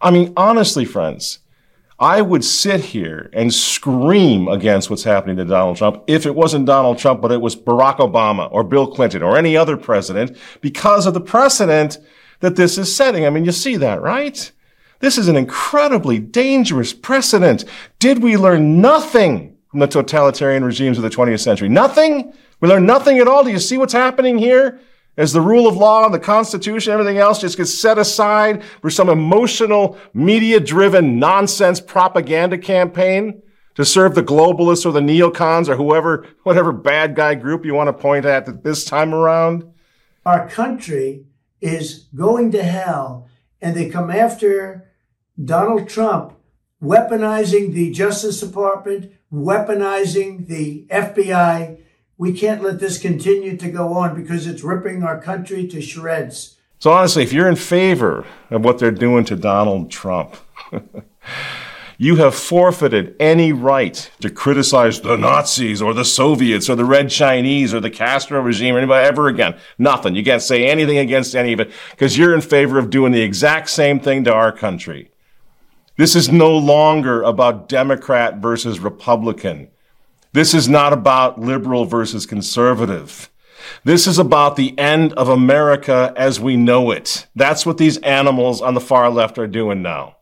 I 0.00 0.10
mean, 0.10 0.32
honestly, 0.36 0.84
friends, 0.84 1.40
I 1.98 2.22
would 2.22 2.44
sit 2.44 2.80
here 2.80 3.28
and 3.32 3.52
scream 3.52 4.46
against 4.46 4.88
what's 4.88 5.02
happening 5.02 5.36
to 5.38 5.44
Donald 5.44 5.76
Trump 5.76 6.04
if 6.06 6.26
it 6.26 6.34
wasn't 6.34 6.66
Donald 6.66 6.98
Trump, 6.98 7.20
but 7.20 7.32
it 7.32 7.40
was 7.40 7.56
Barack 7.56 7.96
Obama 7.98 8.48
or 8.52 8.62
Bill 8.62 8.86
Clinton 8.86 9.22
or 9.22 9.36
any 9.36 9.56
other 9.56 9.76
president 9.76 10.36
because 10.60 11.06
of 11.06 11.14
the 11.14 11.20
precedent 11.20 11.98
that 12.38 12.54
this 12.54 12.78
is 12.78 12.94
setting. 12.94 13.26
I 13.26 13.30
mean, 13.30 13.44
you 13.44 13.50
see 13.50 13.76
that, 13.76 14.00
right? 14.00 14.50
This 15.00 15.18
is 15.18 15.26
an 15.26 15.36
incredibly 15.36 16.20
dangerous 16.20 16.92
precedent. 16.92 17.64
Did 17.98 18.22
we 18.22 18.36
learn 18.36 18.80
nothing 18.80 19.56
from 19.68 19.80
the 19.80 19.86
totalitarian 19.88 20.64
regimes 20.64 20.98
of 20.98 21.02
the 21.02 21.10
20th 21.10 21.40
century? 21.40 21.68
Nothing? 21.68 22.32
We 22.60 22.68
learned 22.68 22.86
nothing 22.86 23.18
at 23.18 23.26
all. 23.26 23.42
Do 23.42 23.50
you 23.50 23.58
see 23.58 23.78
what's 23.78 23.92
happening 23.92 24.38
here? 24.38 24.80
As 25.18 25.32
the 25.32 25.40
rule 25.40 25.66
of 25.66 25.76
law, 25.76 26.04
and 26.04 26.14
the 26.14 26.18
Constitution, 26.20 26.92
everything 26.92 27.18
else 27.18 27.40
just 27.40 27.56
gets 27.56 27.78
set 27.78 27.98
aside 27.98 28.62
for 28.80 28.88
some 28.88 29.08
emotional, 29.08 29.98
media 30.14 30.60
driven 30.60 31.18
nonsense 31.18 31.80
propaganda 31.80 32.56
campaign 32.56 33.42
to 33.74 33.84
serve 33.84 34.14
the 34.14 34.22
globalists 34.22 34.86
or 34.86 34.92
the 34.92 35.00
neocons 35.00 35.68
or 35.68 35.74
whoever, 35.74 36.24
whatever 36.44 36.72
bad 36.72 37.16
guy 37.16 37.34
group 37.34 37.64
you 37.64 37.74
want 37.74 37.88
to 37.88 37.92
point 37.92 38.24
at 38.24 38.62
this 38.62 38.84
time 38.84 39.12
around? 39.12 39.64
Our 40.24 40.48
country 40.48 41.26
is 41.60 42.06
going 42.14 42.52
to 42.52 42.62
hell 42.62 43.28
and 43.60 43.76
they 43.76 43.88
come 43.88 44.10
after 44.10 44.88
Donald 45.44 45.88
Trump 45.88 46.34
weaponizing 46.82 47.72
the 47.72 47.90
Justice 47.90 48.40
Department, 48.40 49.12
weaponizing 49.32 50.46
the 50.46 50.86
FBI, 50.90 51.78
we 52.18 52.32
can't 52.32 52.62
let 52.62 52.80
this 52.80 52.98
continue 52.98 53.56
to 53.56 53.70
go 53.70 53.94
on 53.94 54.20
because 54.20 54.46
it's 54.46 54.64
ripping 54.64 55.04
our 55.04 55.20
country 55.20 55.66
to 55.68 55.80
shreds. 55.80 56.56
So, 56.80 56.90
honestly, 56.92 57.22
if 57.22 57.32
you're 57.32 57.48
in 57.48 57.56
favor 57.56 58.26
of 58.50 58.64
what 58.64 58.78
they're 58.78 58.90
doing 58.90 59.24
to 59.26 59.36
Donald 59.36 59.90
Trump, 59.90 60.36
you 61.98 62.16
have 62.16 62.34
forfeited 62.34 63.16
any 63.18 63.52
right 63.52 64.10
to 64.20 64.30
criticize 64.30 65.00
the 65.00 65.16
Nazis 65.16 65.80
or 65.80 65.94
the 65.94 66.04
Soviets 66.04 66.68
or 66.68 66.76
the 66.76 66.84
Red 66.84 67.10
Chinese 67.10 67.72
or 67.72 67.80
the 67.80 67.90
Castro 67.90 68.40
regime 68.40 68.74
or 68.74 68.78
anybody 68.78 69.06
ever 69.06 69.28
again. 69.28 69.56
Nothing. 69.78 70.14
You 70.14 70.24
can't 70.24 70.42
say 70.42 70.66
anything 70.66 70.98
against 70.98 71.34
any 71.34 71.52
of 71.52 71.60
it 71.60 71.72
because 71.90 72.18
you're 72.18 72.34
in 72.34 72.40
favor 72.40 72.78
of 72.78 72.90
doing 72.90 73.12
the 73.12 73.22
exact 73.22 73.70
same 73.70 73.98
thing 73.98 74.24
to 74.24 74.32
our 74.32 74.52
country. 74.52 75.10
This 75.96 76.14
is 76.14 76.28
no 76.28 76.56
longer 76.56 77.22
about 77.22 77.68
Democrat 77.68 78.36
versus 78.36 78.78
Republican. 78.78 79.68
This 80.32 80.54
is 80.54 80.68
not 80.68 80.92
about 80.92 81.40
liberal 81.40 81.84
versus 81.84 82.26
conservative. 82.26 83.30
This 83.84 84.06
is 84.06 84.18
about 84.18 84.56
the 84.56 84.78
end 84.78 85.12
of 85.14 85.28
America 85.28 86.12
as 86.16 86.40
we 86.40 86.56
know 86.56 86.90
it. 86.90 87.26
That's 87.34 87.64
what 87.64 87.78
these 87.78 87.98
animals 87.98 88.60
on 88.60 88.74
the 88.74 88.80
far 88.80 89.10
left 89.10 89.38
are 89.38 89.46
doing 89.46 89.82
now. 89.82 90.16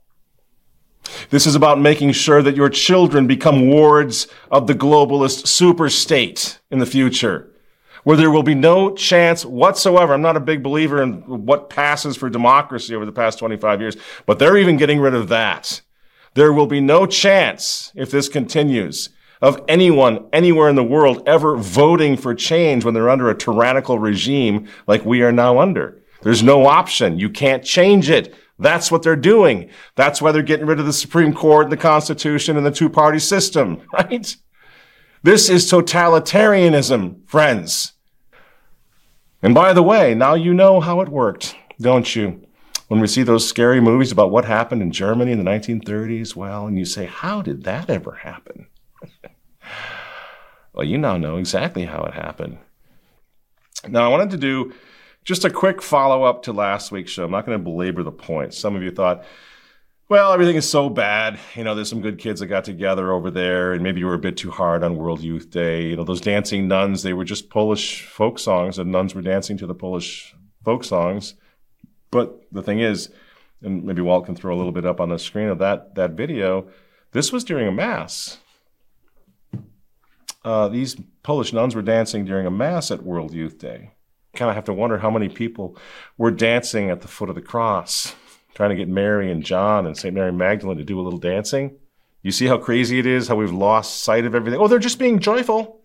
This 1.30 1.46
is 1.46 1.54
about 1.54 1.80
making 1.80 2.12
sure 2.12 2.42
that 2.42 2.56
your 2.56 2.68
children 2.68 3.26
become 3.26 3.68
wards 3.68 4.26
of 4.50 4.66
the 4.66 4.74
globalist 4.74 5.44
superstate 5.44 6.58
in 6.70 6.78
the 6.78 6.86
future, 6.86 7.50
where 8.02 8.16
there 8.16 8.30
will 8.30 8.42
be 8.42 8.54
no 8.54 8.94
chance 8.94 9.44
whatsoever. 9.44 10.14
I'm 10.14 10.22
not 10.22 10.36
a 10.36 10.40
big 10.40 10.62
believer 10.62 11.02
in 11.02 11.46
what 11.46 11.70
passes 11.70 12.16
for 12.16 12.28
democracy 12.28 12.94
over 12.94 13.06
the 13.06 13.12
past 13.12 13.38
25 13.38 13.80
years, 13.80 13.96
but 14.26 14.38
they're 14.38 14.56
even 14.56 14.76
getting 14.76 15.00
rid 15.00 15.14
of 15.14 15.28
that. 15.28 15.80
There 16.34 16.52
will 16.52 16.66
be 16.66 16.80
no 16.80 17.06
chance 17.06 17.92
if 17.94 18.10
this 18.10 18.28
continues 18.28 19.10
of 19.40 19.60
anyone 19.68 20.26
anywhere 20.32 20.68
in 20.68 20.76
the 20.76 20.84
world 20.84 21.22
ever 21.26 21.56
voting 21.56 22.16
for 22.16 22.34
change 22.34 22.84
when 22.84 22.94
they're 22.94 23.10
under 23.10 23.28
a 23.28 23.36
tyrannical 23.36 23.98
regime 23.98 24.68
like 24.86 25.04
we 25.04 25.22
are 25.22 25.32
now 25.32 25.58
under. 25.58 26.02
There's 26.22 26.42
no 26.42 26.66
option. 26.66 27.18
You 27.18 27.30
can't 27.30 27.64
change 27.64 28.10
it. 28.10 28.34
That's 28.58 28.90
what 28.90 29.02
they're 29.02 29.16
doing. 29.16 29.70
That's 29.96 30.22
why 30.22 30.32
they're 30.32 30.42
getting 30.42 30.66
rid 30.66 30.80
of 30.80 30.86
the 30.86 30.92
Supreme 30.92 31.34
Court, 31.34 31.66
and 31.66 31.72
the 31.72 31.76
Constitution, 31.76 32.56
and 32.56 32.64
the 32.64 32.70
two 32.70 32.88
party 32.88 33.18
system, 33.18 33.82
right? 33.92 34.34
This 35.22 35.48
is 35.50 35.70
totalitarianism, 35.70 37.28
friends. 37.28 37.92
And 39.42 39.54
by 39.54 39.72
the 39.72 39.82
way, 39.82 40.14
now 40.14 40.34
you 40.34 40.54
know 40.54 40.80
how 40.80 41.00
it 41.00 41.08
worked, 41.08 41.54
don't 41.80 42.16
you? 42.16 42.42
When 42.88 43.00
we 43.00 43.08
see 43.08 43.24
those 43.24 43.48
scary 43.48 43.80
movies 43.80 44.12
about 44.12 44.30
what 44.30 44.44
happened 44.44 44.80
in 44.80 44.92
Germany 44.92 45.32
in 45.32 45.38
the 45.38 45.50
1930s, 45.50 46.36
well, 46.36 46.66
and 46.66 46.78
you 46.78 46.84
say, 46.84 47.06
how 47.06 47.42
did 47.42 47.64
that 47.64 47.90
ever 47.90 48.12
happen? 48.12 48.68
Well, 50.72 50.84
you 50.84 50.98
now 50.98 51.16
know 51.16 51.36
exactly 51.36 51.84
how 51.84 52.02
it 52.04 52.14
happened. 52.14 52.58
Now, 53.88 54.04
I 54.06 54.08
wanted 54.08 54.30
to 54.30 54.36
do 54.36 54.72
just 55.24 55.44
a 55.44 55.50
quick 55.50 55.82
follow 55.82 56.22
up 56.22 56.42
to 56.44 56.52
last 56.52 56.92
week's 56.92 57.10
show. 57.10 57.24
I'm 57.24 57.30
not 57.30 57.46
going 57.46 57.58
to 57.58 57.64
belabor 57.64 58.02
the 58.02 58.12
point. 58.12 58.54
Some 58.54 58.76
of 58.76 58.82
you 58.82 58.90
thought, 58.90 59.24
well, 60.08 60.32
everything 60.32 60.56
is 60.56 60.68
so 60.68 60.88
bad. 60.88 61.38
You 61.56 61.64
know, 61.64 61.74
there's 61.74 61.90
some 61.90 62.00
good 62.00 62.18
kids 62.18 62.40
that 62.40 62.46
got 62.46 62.64
together 62.64 63.10
over 63.10 63.30
there, 63.30 63.72
and 63.72 63.82
maybe 63.82 64.00
you 64.00 64.06
were 64.06 64.14
a 64.14 64.18
bit 64.18 64.36
too 64.36 64.52
hard 64.52 64.84
on 64.84 64.96
World 64.96 65.20
Youth 65.20 65.50
Day. 65.50 65.86
You 65.86 65.96
know, 65.96 66.04
those 66.04 66.20
dancing 66.20 66.68
nuns, 66.68 67.02
they 67.02 67.12
were 67.12 67.24
just 67.24 67.50
Polish 67.50 68.02
folk 68.02 68.38
songs, 68.38 68.78
and 68.78 68.92
nuns 68.92 69.14
were 69.14 69.22
dancing 69.22 69.58
to 69.58 69.66
the 69.66 69.74
Polish 69.74 70.34
folk 70.64 70.84
songs. 70.84 71.34
But 72.12 72.40
the 72.52 72.62
thing 72.62 72.78
is, 72.78 73.10
and 73.62 73.82
maybe 73.82 74.02
Walt 74.02 74.26
can 74.26 74.36
throw 74.36 74.54
a 74.54 74.56
little 74.58 74.72
bit 74.72 74.86
up 74.86 75.00
on 75.00 75.08
the 75.08 75.18
screen 75.18 75.48
of 75.48 75.58
that 75.58 75.94
that 75.96 76.12
video 76.12 76.68
This 77.12 77.32
was 77.32 77.44
during 77.44 77.66
a 77.66 77.72
mass. 77.72 78.38
Uh, 80.46 80.68
these 80.68 80.94
Polish 81.24 81.52
nuns 81.52 81.74
were 81.74 81.82
dancing 81.82 82.24
during 82.24 82.46
a 82.46 82.50
mass 82.52 82.92
at 82.92 83.02
World 83.02 83.34
Youth 83.34 83.58
Day. 83.58 83.90
Kind 84.32 84.48
of 84.48 84.54
have 84.54 84.66
to 84.66 84.72
wonder 84.72 84.98
how 84.98 85.10
many 85.10 85.28
people 85.28 85.76
were 86.16 86.30
dancing 86.30 86.88
at 86.88 87.00
the 87.00 87.08
foot 87.08 87.28
of 87.28 87.34
the 87.34 87.42
cross, 87.42 88.14
trying 88.54 88.70
to 88.70 88.76
get 88.76 88.86
Mary 88.88 89.28
and 89.28 89.42
John 89.42 89.86
and 89.86 89.96
St. 89.96 90.14
Mary 90.14 90.30
Magdalene 90.30 90.78
to 90.78 90.84
do 90.84 91.00
a 91.00 91.02
little 91.02 91.18
dancing. 91.18 91.76
You 92.22 92.30
see 92.30 92.46
how 92.46 92.58
crazy 92.58 93.00
it 93.00 93.06
is, 93.06 93.26
how 93.26 93.34
we've 93.34 93.52
lost 93.52 94.04
sight 94.04 94.24
of 94.24 94.36
everything. 94.36 94.60
Oh, 94.60 94.68
they're 94.68 94.78
just 94.78 95.00
being 95.00 95.18
joyful. 95.18 95.80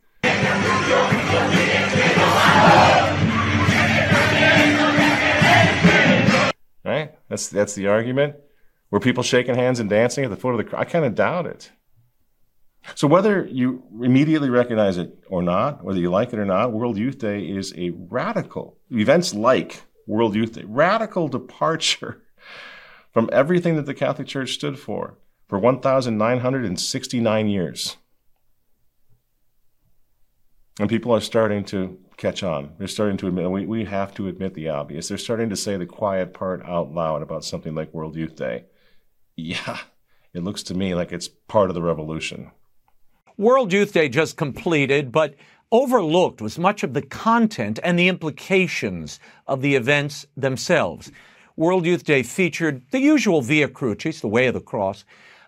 Right? 6.86 7.16
That's 7.30 7.50
that's 7.50 7.74
the 7.74 7.88
argument. 7.88 8.36
Were 8.92 9.00
people 9.00 9.24
shaking 9.24 9.56
hands 9.56 9.80
and 9.80 9.90
dancing 9.90 10.24
at 10.24 10.30
the 10.30 10.38
foot 10.38 10.52
of 10.52 10.58
the 10.60 10.66
cross? 10.66 10.82
I 10.82 10.86
kind 10.86 11.06
of 11.06 11.16
doubt 11.16 11.48
it. 11.48 11.72
So 12.96 13.08
whether 13.08 13.46
you 13.46 13.84
immediately 14.02 14.50
recognize 14.50 14.98
it 14.98 15.24
or 15.28 15.42
not, 15.44 15.84
whether 15.84 16.00
you 16.00 16.10
like 16.10 16.34
it 16.34 16.40
or 16.40 16.46
not, 16.46 16.74
World 16.74 16.98
Youth 16.98 17.20
Day 17.20 17.42
is 17.42 17.74
a 17.78 17.92
radical 17.92 18.78
events 18.90 19.34
like 19.34 19.84
World 20.08 20.36
Youth 20.36 20.54
Day, 20.54 20.64
radical 20.66 21.28
departure 21.28 22.24
from 23.14 23.30
everything 23.32 23.76
that 23.76 23.86
the 23.86 23.94
Catholic 23.94 24.28
Church 24.28 24.54
stood 24.54 24.80
for 24.80 25.18
for 25.48 25.60
1,969 25.60 27.48
years. 27.50 27.98
And 30.80 30.90
people 30.90 31.14
are 31.14 31.22
starting 31.22 31.66
to 31.66 32.00
catch 32.16 32.42
on. 32.42 32.74
They're 32.78 32.88
starting 32.88 33.18
to 33.18 33.28
admit, 33.28 33.52
we, 33.52 33.66
we 33.66 33.84
have 33.86 34.14
to 34.16 34.30
admit 34.30 34.54
the 34.54 34.70
obvious. 34.70 35.10
They're 35.10 35.18
starting 35.18 35.50
to 35.50 35.58
say 35.58 35.76
the 35.76 35.86
quiet 35.86 36.34
part 36.34 36.64
out 36.66 36.94
loud 36.94 37.22
about 37.22 37.44
something 37.44 37.76
like 37.76 37.94
World 37.94 38.16
Youth 38.16 38.36
Day. 38.36 38.66
Yeah, 39.36 39.80
it 40.34 40.44
looks 40.44 40.64
to 40.64 40.74
me 40.74 40.96
like 40.96 41.12
it's 41.12 41.28
part 41.28 41.70
of 41.70 41.74
the 41.74 41.82
revolution. 41.82 42.52
World 43.42 43.74
Youth 43.74 43.94
Day 43.94 44.08
just 44.08 44.38
completed, 44.38 45.12
but 45.12 45.34
overlooked 45.72 46.44
was 46.44 46.60
much 46.60 46.84
of 46.84 46.94
the 46.94 47.02
content 47.02 47.80
and 47.84 47.98
the 47.98 48.08
implications 48.08 49.20
of 49.48 49.64
the 49.64 49.74
events 49.74 50.28
themselves. 50.38 51.12
World 51.56 51.88
Youth 51.88 52.04
Day 52.04 52.22
featured 52.22 52.84
the 52.92 53.00
usual 53.00 53.42
Via 53.42 53.68
Crucis, 53.68 54.22
the 54.22 54.28
Way 54.28 54.46
of 54.46 54.54
the 54.54 54.62
Cross, 54.62 55.06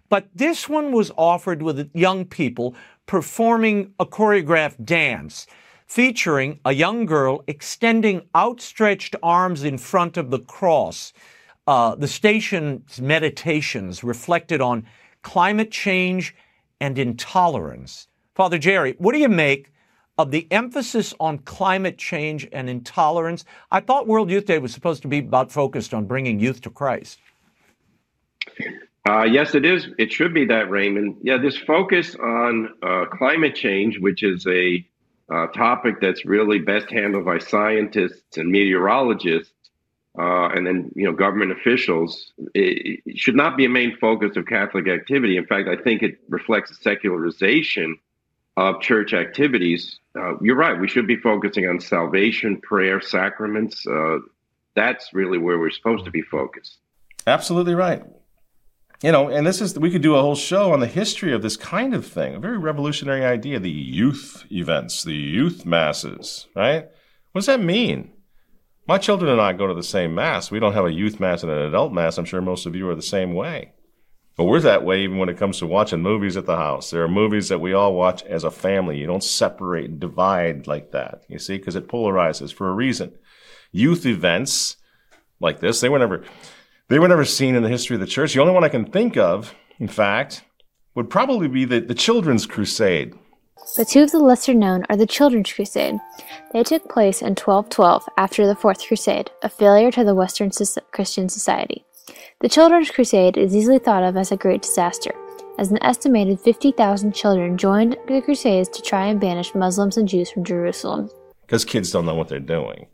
but 0.10 0.28
this 0.34 0.68
one 0.68 0.92
was 0.92 1.12
offered 1.18 1.62
with 1.62 1.92
young 1.94 2.26
people 2.26 2.74
performing 3.06 3.94
a 4.00 4.08
choreographed 4.08 4.84
dance 4.84 5.46
featuring 5.86 6.60
a 6.66 6.72
young 6.72 7.06
girl 7.06 7.44
extending 7.46 8.24
outstretched 8.36 9.16
arms 9.22 9.64
in 9.64 9.78
front 9.78 10.18
of 10.18 10.32
the 10.32 10.40
cross. 10.40 11.14
Uh, 11.68 11.94
the 11.94 12.08
station's 12.08 13.00
meditations 13.00 14.04
reflected 14.04 14.62
on 14.62 14.84
climate 15.22 15.70
change 15.70 16.36
and 16.84 17.00
intolerance. 17.00 18.10
Father 18.36 18.58
Jerry, 18.58 18.96
what 18.98 19.14
do 19.14 19.20
you 19.20 19.30
make 19.30 19.72
of 20.18 20.32
the 20.32 20.46
emphasis 20.52 21.14
on 21.18 21.38
climate 21.38 21.98
change 21.98 22.46
and 22.52 22.70
intolerance? 22.70 23.46
I 23.72 23.80
thought 23.80 24.06
World 24.06 24.30
Youth 24.30 24.48
Day 24.48 24.60
was 24.60 24.74
supposed 24.74 25.02
to 25.04 25.08
be 25.08 25.20
about 25.20 25.50
focused 25.50 25.94
on 25.94 26.08
bringing 26.08 26.42
youth 26.42 26.60
to 26.64 26.70
Christ. 26.70 27.20
Uh, 29.08 29.24
yes, 29.24 29.56
it 29.56 29.64
is. 29.64 29.88
It 29.98 30.12
should 30.12 30.34
be 30.34 30.46
that, 30.48 30.70
Raymond. 30.70 31.20
Yeah, 31.22 31.38
this 31.38 31.58
focus 31.58 32.16
on 32.16 32.74
uh, 32.84 33.06
climate 33.06 33.56
change, 33.56 33.98
which 34.00 34.22
is 34.22 34.46
a 34.46 34.86
uh, 35.34 35.48
topic 35.48 36.02
that's 36.02 36.26
really 36.26 36.60
best 36.60 36.92
handled 36.92 37.24
by 37.24 37.38
scientists 37.40 38.38
and 38.38 38.52
meteorologists, 38.52 39.53
uh, 40.18 40.50
and 40.50 40.66
then 40.66 40.92
you 40.96 41.06
know 41.06 41.12
government 41.12 41.52
officials 41.52 42.34
it, 42.54 43.02
it, 43.06 43.18
should 43.18 43.36
not 43.36 43.58
be 43.58 43.66
a 43.66 43.70
main 43.70 43.98
focus 43.98 44.38
of 44.38 44.46
Catholic 44.46 44.88
activity. 44.88 45.38
In 45.38 45.46
fact, 45.46 45.68
I 45.68 45.76
think 45.76 46.04
it 46.04 46.20
reflects 46.30 46.72
a 46.72 46.76
secularization 46.76 47.98
of 48.56 48.80
church 48.82 49.14
activities. 49.14 50.00
Uh, 50.16 50.38
you're 50.40 50.56
right. 50.56 50.80
We 50.80 50.88
should 50.88 51.08
be 51.08 51.16
focusing 51.16 51.68
on 51.68 51.80
salvation, 51.80 52.62
prayer, 52.62 53.02
sacraments. 53.02 53.86
Uh, 53.88 54.20
that's 54.76 55.14
really 55.14 55.40
where 55.40 55.58
we're 55.58 55.72
supposed 55.72 56.06
to 56.06 56.12
be 56.12 56.22
focused. 56.22 56.78
Absolutely 57.26 57.74
right. 57.74 58.04
You 59.02 59.12
know, 59.12 59.30
and 59.30 59.46
this 59.46 59.62
is 59.62 59.78
we 59.78 59.92
could 59.92 60.02
do 60.02 60.16
a 60.16 60.22
whole 60.22 60.36
show 60.36 60.72
on 60.72 60.80
the 60.80 60.88
history 60.88 61.34
of 61.34 61.42
this 61.42 61.58
kind 61.58 61.94
of 61.94 62.06
thing. 62.06 62.36
A 62.36 62.40
very 62.40 62.58
revolutionary 62.58 63.26
idea: 63.26 63.60
the 63.60 63.70
youth 63.70 64.46
events, 64.52 65.04
the 65.04 65.14
youth 65.14 65.66
masses. 65.66 66.48
Right? 66.56 66.88
What 67.32 67.40
does 67.40 67.48
that 67.48 67.62
mean? 67.62 68.14
My 68.86 68.98
children 68.98 69.32
and 69.32 69.40
I 69.40 69.54
go 69.54 69.68
to 69.68 69.74
the 69.74 69.82
same 69.82 70.14
mass. 70.14 70.52
We 70.52 70.60
don't 70.60 70.74
have 70.74 70.86
a 70.86 70.92
youth 70.92 71.20
mass 71.20 71.42
and 71.42 71.52
an 71.52 71.60
adult 71.60 71.94
mass. 71.94 72.18
I'm 72.18 72.26
sure 72.26 72.42
most 72.42 72.66
of 72.66 72.76
you 72.76 72.90
are 72.90 72.96
the 72.96 73.02
same 73.02 73.34
way. 73.34 73.72
But 74.36 74.46
we're 74.46 74.60
that 74.62 74.84
way 74.84 75.04
even 75.04 75.20
when 75.20 75.30
it 75.30 75.38
comes 75.38 75.60
to 75.60 75.68
watching 75.68 76.02
movies 76.02 76.36
at 76.36 76.46
the 76.46 76.58
house. 76.58 76.90
There 76.90 77.04
are 77.04 77.08
movies 77.08 77.50
that 77.50 77.62
we 77.62 77.74
all 77.74 77.94
watch 77.94 78.24
as 78.24 78.44
a 78.44 78.52
family. 78.52 78.98
You 78.98 79.06
don't 79.06 79.24
separate 79.24 79.90
and 79.90 80.00
divide 80.00 80.68
like 80.68 80.92
that, 80.92 81.24
you 81.30 81.40
see, 81.40 81.58
because 81.58 81.76
it 81.76 81.88
polarizes 81.88 82.52
for 82.52 82.68
a 82.68 82.74
reason. 82.74 83.14
Youth 83.72 84.06
events 84.06 84.78
like 85.40 85.60
this, 85.60 85.80
they 85.80 85.90
were 85.90 86.00
never 86.00 86.24
they 86.90 87.00
were 87.00 87.08
never 87.08 87.26
seen 87.26 87.56
in 87.56 87.64
the 87.64 87.70
history 87.70 87.96
of 87.96 88.02
the 88.02 88.08
church. 88.08 88.34
The 88.34 88.42
only 88.42 88.54
one 88.54 88.64
I 88.64 88.70
can 88.70 88.86
think 88.86 89.18
of, 89.18 89.56
in 89.80 89.88
fact, 89.88 90.44
would 90.96 91.10
probably 91.10 91.48
be 91.48 91.66
the, 91.66 91.80
the 91.80 91.96
Children's 91.96 92.46
Crusade 92.46 93.14
but 93.78 93.88
two 93.88 94.04
of 94.04 94.12
the 94.12 94.20
lesser 94.20 94.54
known 94.54 94.86
are 94.90 94.96
the 94.96 95.08
Children's 95.08 95.52
Crusade. 95.52 95.96
They 96.52 96.64
took 96.64 96.90
place 96.90 97.22
in 97.22 97.36
1212 97.36 98.08
after 98.18 98.46
the 98.46 98.56
Fourth 98.56 98.86
Crusade, 98.86 99.32
a 99.42 99.50
failure 99.50 99.92
to 99.92 100.04
the 100.04 100.16
Western 100.16 100.52
Christian 100.92 101.30
society. 101.30 101.86
The 102.42 102.50
Children's 102.50 102.92
Crusade 102.92 103.38
is 103.38 103.56
easily 103.56 103.80
thought 103.80 104.04
of 104.04 104.18
as 104.18 104.32
a 104.32 104.38
great 104.38 104.62
disaster, 104.62 105.14
as 105.58 105.72
an 105.72 105.82
estimated 105.82 106.40
50,000 106.40 107.16
children 107.16 107.58
joined 107.58 107.98
the 108.08 108.22
Crusades 108.22 108.70
to 108.70 108.82
try 108.82 109.08
and 109.08 109.20
banish 109.20 109.56
Muslims 109.56 109.98
and 109.98 110.08
Jews 110.08 110.30
from 110.30 110.44
Jerusalem. 110.44 111.10
Because 111.42 111.66
kids 111.66 111.92
don't 111.92 112.06
know 112.06 112.16
what 112.16 112.28
they're 112.28 112.40
doing. 112.40 112.88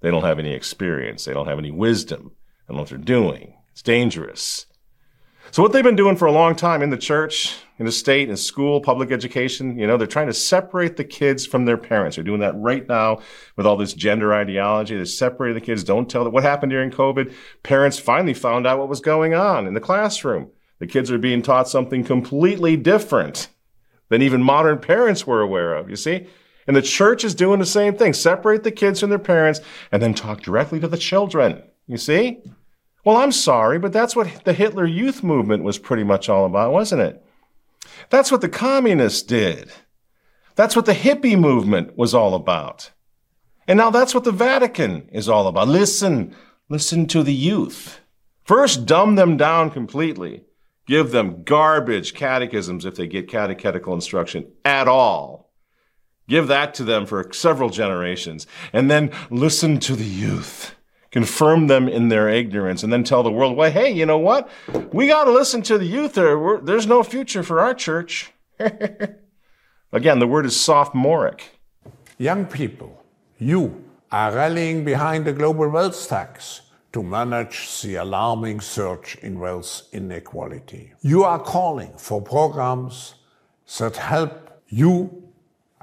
They 0.00 0.10
don't 0.10 0.24
have 0.24 0.38
any 0.38 0.52
experience. 0.52 1.24
They 1.24 1.32
don't 1.32 1.48
have 1.48 1.58
any 1.58 1.70
wisdom. 1.70 2.32
They 2.66 2.72
don't 2.72 2.76
know 2.76 2.82
what 2.82 2.90
they're 2.90 2.98
doing. 2.98 3.54
It's 3.72 3.82
dangerous. 3.82 4.66
So 5.50 5.62
what 5.62 5.72
they've 5.72 5.84
been 5.84 5.96
doing 5.96 6.16
for 6.16 6.26
a 6.26 6.32
long 6.32 6.54
time 6.56 6.80
in 6.80 6.90
the 6.90 6.96
church, 6.96 7.58
in 7.78 7.84
the 7.84 7.92
state, 7.92 8.30
in 8.30 8.36
school, 8.36 8.80
public 8.80 9.10
education, 9.10 9.78
you 9.78 9.86
know, 9.86 9.98
they're 9.98 10.06
trying 10.06 10.28
to 10.28 10.32
separate 10.32 10.96
the 10.96 11.04
kids 11.04 11.44
from 11.44 11.64
their 11.64 11.76
parents. 11.76 12.16
They're 12.16 12.24
doing 12.24 12.40
that 12.40 12.56
right 12.56 12.88
now 12.88 13.20
with 13.56 13.66
all 13.66 13.76
this 13.76 13.92
gender 13.92 14.32
ideology. 14.32 14.96
They're 14.96 15.04
separating 15.04 15.54
the 15.54 15.66
kids. 15.66 15.84
Don't 15.84 16.08
tell 16.08 16.24
them 16.24 16.32
what 16.32 16.42
happened 16.42 16.70
during 16.70 16.90
COVID. 16.90 17.34
Parents 17.62 17.98
finally 17.98 18.34
found 18.34 18.66
out 18.66 18.78
what 18.78 18.88
was 18.88 19.00
going 19.00 19.34
on 19.34 19.66
in 19.66 19.74
the 19.74 19.80
classroom. 19.80 20.50
The 20.78 20.86
kids 20.86 21.10
are 21.10 21.18
being 21.18 21.42
taught 21.42 21.68
something 21.68 22.02
completely 22.02 22.76
different 22.76 23.48
than 24.08 24.22
even 24.22 24.42
modern 24.42 24.78
parents 24.78 25.26
were 25.26 25.40
aware 25.40 25.74
of, 25.74 25.90
you 25.90 25.96
see? 25.96 26.28
And 26.66 26.76
the 26.76 26.82
church 26.82 27.24
is 27.24 27.34
doing 27.34 27.58
the 27.58 27.66
same 27.66 27.96
thing. 27.96 28.12
Separate 28.12 28.62
the 28.62 28.70
kids 28.70 29.00
from 29.00 29.10
their 29.10 29.18
parents 29.18 29.60
and 29.90 30.02
then 30.02 30.14
talk 30.14 30.42
directly 30.42 30.80
to 30.80 30.88
the 30.88 30.96
children. 30.96 31.62
You 31.86 31.98
see? 31.98 32.42
Well, 33.04 33.16
I'm 33.16 33.32
sorry, 33.32 33.78
but 33.78 33.92
that's 33.92 34.14
what 34.14 34.44
the 34.44 34.52
Hitler 34.52 34.86
Youth 34.86 35.22
Movement 35.24 35.64
was 35.64 35.78
pretty 35.78 36.04
much 36.04 36.28
all 36.28 36.44
about, 36.44 36.72
wasn't 36.72 37.02
it? 37.02 37.24
That's 38.10 38.30
what 38.30 38.40
the 38.40 38.48
communists 38.48 39.22
did. 39.22 39.72
That's 40.54 40.76
what 40.76 40.86
the 40.86 40.94
hippie 40.94 41.38
movement 41.38 41.96
was 41.96 42.14
all 42.14 42.34
about. 42.34 42.92
And 43.66 43.76
now 43.76 43.90
that's 43.90 44.14
what 44.14 44.24
the 44.24 44.32
Vatican 44.32 45.08
is 45.12 45.28
all 45.28 45.48
about. 45.48 45.68
Listen, 45.68 46.34
listen 46.68 47.06
to 47.06 47.22
the 47.22 47.34
youth. 47.34 48.00
First, 48.44 48.86
dumb 48.86 49.16
them 49.16 49.36
down 49.36 49.70
completely. 49.70 50.44
Give 50.86 51.10
them 51.10 51.42
garbage 51.42 52.14
catechisms 52.14 52.84
if 52.84 52.96
they 52.96 53.06
get 53.06 53.28
catechetical 53.28 53.94
instruction 53.94 54.50
at 54.64 54.88
all. 54.88 55.52
Give 56.28 56.48
that 56.48 56.74
to 56.74 56.84
them 56.84 57.06
for 57.06 57.32
several 57.32 57.70
generations. 57.70 58.46
And 58.72 58.90
then 58.90 59.10
listen 59.30 59.78
to 59.80 59.96
the 59.96 60.04
youth 60.04 60.74
confirm 61.12 61.66
them 61.68 61.88
in 61.88 62.08
their 62.08 62.28
ignorance, 62.28 62.82
and 62.82 62.92
then 62.92 63.04
tell 63.04 63.22
the 63.22 63.30
world, 63.30 63.56
well, 63.56 63.70
hey, 63.70 63.90
you 63.90 64.06
know 64.06 64.18
what? 64.18 64.50
We 64.92 65.06
got 65.06 65.24
to 65.24 65.30
listen 65.30 65.62
to 65.62 65.78
the 65.78 65.84
youth. 65.84 66.14
There, 66.14 66.58
there's 66.62 66.86
no 66.86 67.02
future 67.02 67.42
for 67.42 67.60
our 67.60 67.74
church. 67.74 68.32
Again, 69.92 70.18
the 70.18 70.26
word 70.26 70.46
is 70.46 70.58
sophomoric. 70.58 71.58
Young 72.18 72.46
people, 72.46 73.04
you 73.38 73.84
are 74.10 74.32
rallying 74.32 74.84
behind 74.84 75.26
the 75.26 75.32
global 75.32 75.68
wealth 75.68 76.08
tax 76.08 76.62
to 76.92 77.02
manage 77.02 77.82
the 77.82 77.96
alarming 77.96 78.60
surge 78.60 79.18
in 79.22 79.38
wealth 79.38 79.82
inequality. 79.92 80.92
You 81.02 81.24
are 81.24 81.38
calling 81.38 81.92
for 81.96 82.20
programs 82.22 83.14
that 83.78 83.96
help 83.96 84.62
you 84.68 85.22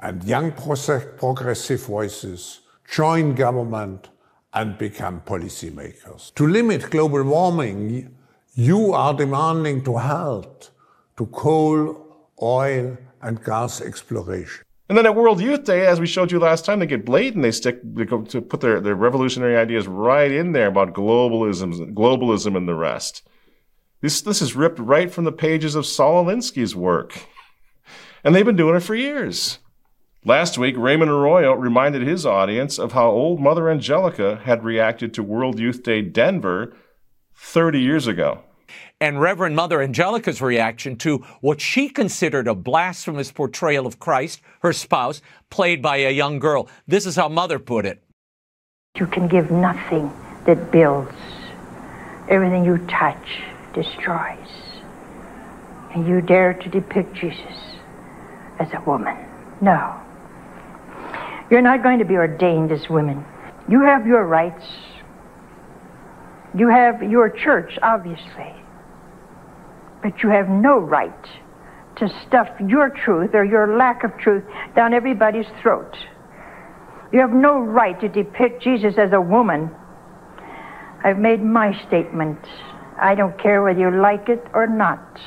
and 0.00 0.24
young 0.24 0.52
progressive 0.52 1.84
voices 1.84 2.60
join 2.90 3.34
government 3.34 4.08
and 4.52 4.76
become 4.78 5.20
policymakers. 5.20 6.34
To 6.34 6.46
limit 6.46 6.90
global 6.90 7.22
warming, 7.22 8.14
you 8.54 8.92
are 8.92 9.14
demanding 9.14 9.84
to 9.84 9.98
halt 9.98 10.70
to 11.16 11.26
coal, 11.26 12.28
oil, 12.40 12.96
and 13.20 13.44
gas 13.44 13.80
exploration. 13.80 14.64
And 14.88 14.98
then 14.98 15.06
at 15.06 15.14
World 15.14 15.40
Youth 15.40 15.64
Day, 15.64 15.86
as 15.86 16.00
we 16.00 16.06
showed 16.06 16.32
you 16.32 16.40
last 16.40 16.64
time, 16.64 16.80
they 16.80 16.86
get 16.86 17.04
blatant. 17.04 17.42
They 17.42 17.52
stick 17.52 17.78
they 17.84 18.04
go 18.04 18.22
to 18.22 18.40
put 18.40 18.60
their, 18.60 18.80
their 18.80 18.96
revolutionary 18.96 19.56
ideas 19.56 19.86
right 19.86 20.32
in 20.32 20.52
there 20.52 20.66
about 20.66 20.94
globalism, 20.94 21.94
globalism, 21.94 22.56
and 22.56 22.66
the 22.66 22.74
rest. 22.74 23.22
This, 24.00 24.22
this 24.22 24.40
is 24.42 24.56
ripped 24.56 24.78
right 24.78 25.12
from 25.12 25.24
the 25.24 25.32
pages 25.32 25.74
of 25.74 25.86
Saul 25.86 26.24
Alinsky's 26.24 26.74
work. 26.74 27.26
And 28.24 28.34
they've 28.34 28.44
been 28.44 28.56
doing 28.56 28.76
it 28.76 28.80
for 28.80 28.94
years. 28.94 29.58
Last 30.26 30.58
week, 30.58 30.76
Raymond 30.76 31.10
Arroyo 31.10 31.54
reminded 31.54 32.02
his 32.02 32.26
audience 32.26 32.78
of 32.78 32.92
how 32.92 33.08
old 33.08 33.40
Mother 33.40 33.70
Angelica 33.70 34.36
had 34.44 34.62
reacted 34.62 35.14
to 35.14 35.22
World 35.22 35.58
Youth 35.58 35.82
Day 35.82 36.02
Denver 36.02 36.76
30 37.34 37.80
years 37.80 38.06
ago. 38.06 38.42
And 39.00 39.18
Reverend 39.18 39.56
Mother 39.56 39.80
Angelica's 39.80 40.42
reaction 40.42 40.96
to 40.96 41.24
what 41.40 41.62
she 41.62 41.88
considered 41.88 42.48
a 42.48 42.54
blasphemous 42.54 43.32
portrayal 43.32 43.86
of 43.86 43.98
Christ, 43.98 44.42
her 44.60 44.74
spouse, 44.74 45.22
played 45.48 45.80
by 45.80 45.96
a 45.96 46.12
young 46.12 46.38
girl. 46.38 46.68
This 46.86 47.06
is 47.06 47.16
how 47.16 47.30
Mother 47.30 47.58
put 47.58 47.86
it. 47.86 48.02
You 48.98 49.06
can 49.06 49.26
give 49.26 49.50
nothing 49.50 50.12
that 50.44 50.70
builds. 50.70 51.14
Everything 52.28 52.62
you 52.62 52.76
touch 52.88 53.40
destroys. 53.72 54.36
And 55.94 56.06
you 56.06 56.20
dare 56.20 56.52
to 56.52 56.68
depict 56.68 57.14
Jesus 57.14 57.56
as 58.58 58.68
a 58.74 58.82
woman. 58.82 59.16
No. 59.62 59.98
You're 61.50 61.62
not 61.62 61.82
going 61.82 61.98
to 61.98 62.04
be 62.04 62.14
ordained 62.14 62.70
as 62.70 62.88
women. 62.88 63.24
You 63.68 63.82
have 63.82 64.06
your 64.06 64.24
rights. 64.26 64.64
You 66.56 66.68
have 66.68 67.02
your 67.02 67.28
church, 67.28 67.78
obviously. 67.82 68.54
But 70.02 70.22
you 70.22 70.30
have 70.30 70.48
no 70.48 70.78
right 70.78 71.26
to 71.96 72.08
stuff 72.26 72.48
your 72.66 72.90
truth 72.90 73.30
or 73.34 73.44
your 73.44 73.76
lack 73.76 74.04
of 74.04 74.16
truth 74.18 74.44
down 74.74 74.94
everybody's 74.94 75.46
throat. 75.60 75.94
You 77.12 77.20
have 77.20 77.30
no 77.30 77.58
right 77.58 78.00
to 78.00 78.08
depict 78.08 78.62
Jesus 78.62 78.94
as 78.96 79.12
a 79.12 79.20
woman. 79.20 79.70
I've 81.04 81.18
made 81.18 81.42
my 81.42 81.72
statement. 81.86 82.38
I 83.00 83.14
don't 83.14 83.38
care 83.40 83.62
whether 83.62 83.80
you 83.80 84.00
like 84.00 84.28
it 84.28 84.44
or 84.54 84.66
not. 84.66 85.18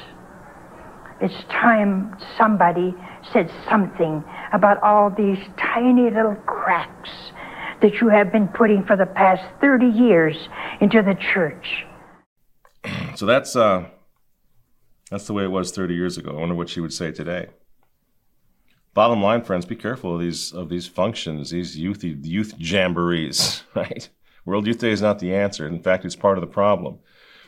It's 1.20 1.44
time 1.50 2.16
somebody 2.38 2.96
said 3.32 3.52
something 3.70 4.24
about 4.54 4.82
all 4.84 5.10
these 5.10 5.38
tiny 5.58 6.10
little 6.10 6.36
cracks 6.46 7.10
that 7.82 7.96
you 8.02 8.10
have 8.10 8.32
been 8.32 8.48
putting 8.50 8.84
for 8.86 8.96
the 8.96 9.06
past 9.06 9.44
30 9.62 9.88
years 9.88 10.36
into 10.82 11.02
the 11.02 11.16
church. 11.34 11.86
So 13.16 13.28
that's 13.28 13.56
uh 13.56 13.90
that's 15.12 15.28
the 15.28 15.34
way 15.34 15.44
it 15.44 15.52
was 15.52 15.72
30 15.72 15.94
years 15.94 16.18
ago. 16.18 16.32
I 16.32 16.40
wonder 16.40 16.56
what 16.56 16.70
she 16.70 16.82
would 16.82 16.92
say 16.92 17.12
today. 17.12 17.50
Bottom 18.96 19.22
line, 19.22 19.44
friends, 19.44 19.66
be 19.66 19.76
careful 19.76 20.16
of 20.16 20.20
these 20.20 20.52
of 20.52 20.70
these 20.70 20.88
functions, 20.88 21.52
these 21.52 21.78
youth 21.78 22.04
youth 22.04 22.58
jamborees, 22.58 23.62
right? 23.76 24.10
World 24.46 24.68
Youth 24.68 24.80
Day 24.80 24.92
is 24.92 25.02
not 25.02 25.20
the 25.20 25.34
answer. 25.36 25.68
In 25.68 25.82
fact, 25.82 26.06
it's 26.06 26.16
part 26.16 26.38
of 26.38 26.42
the 26.42 26.48
problem. 26.48 27.00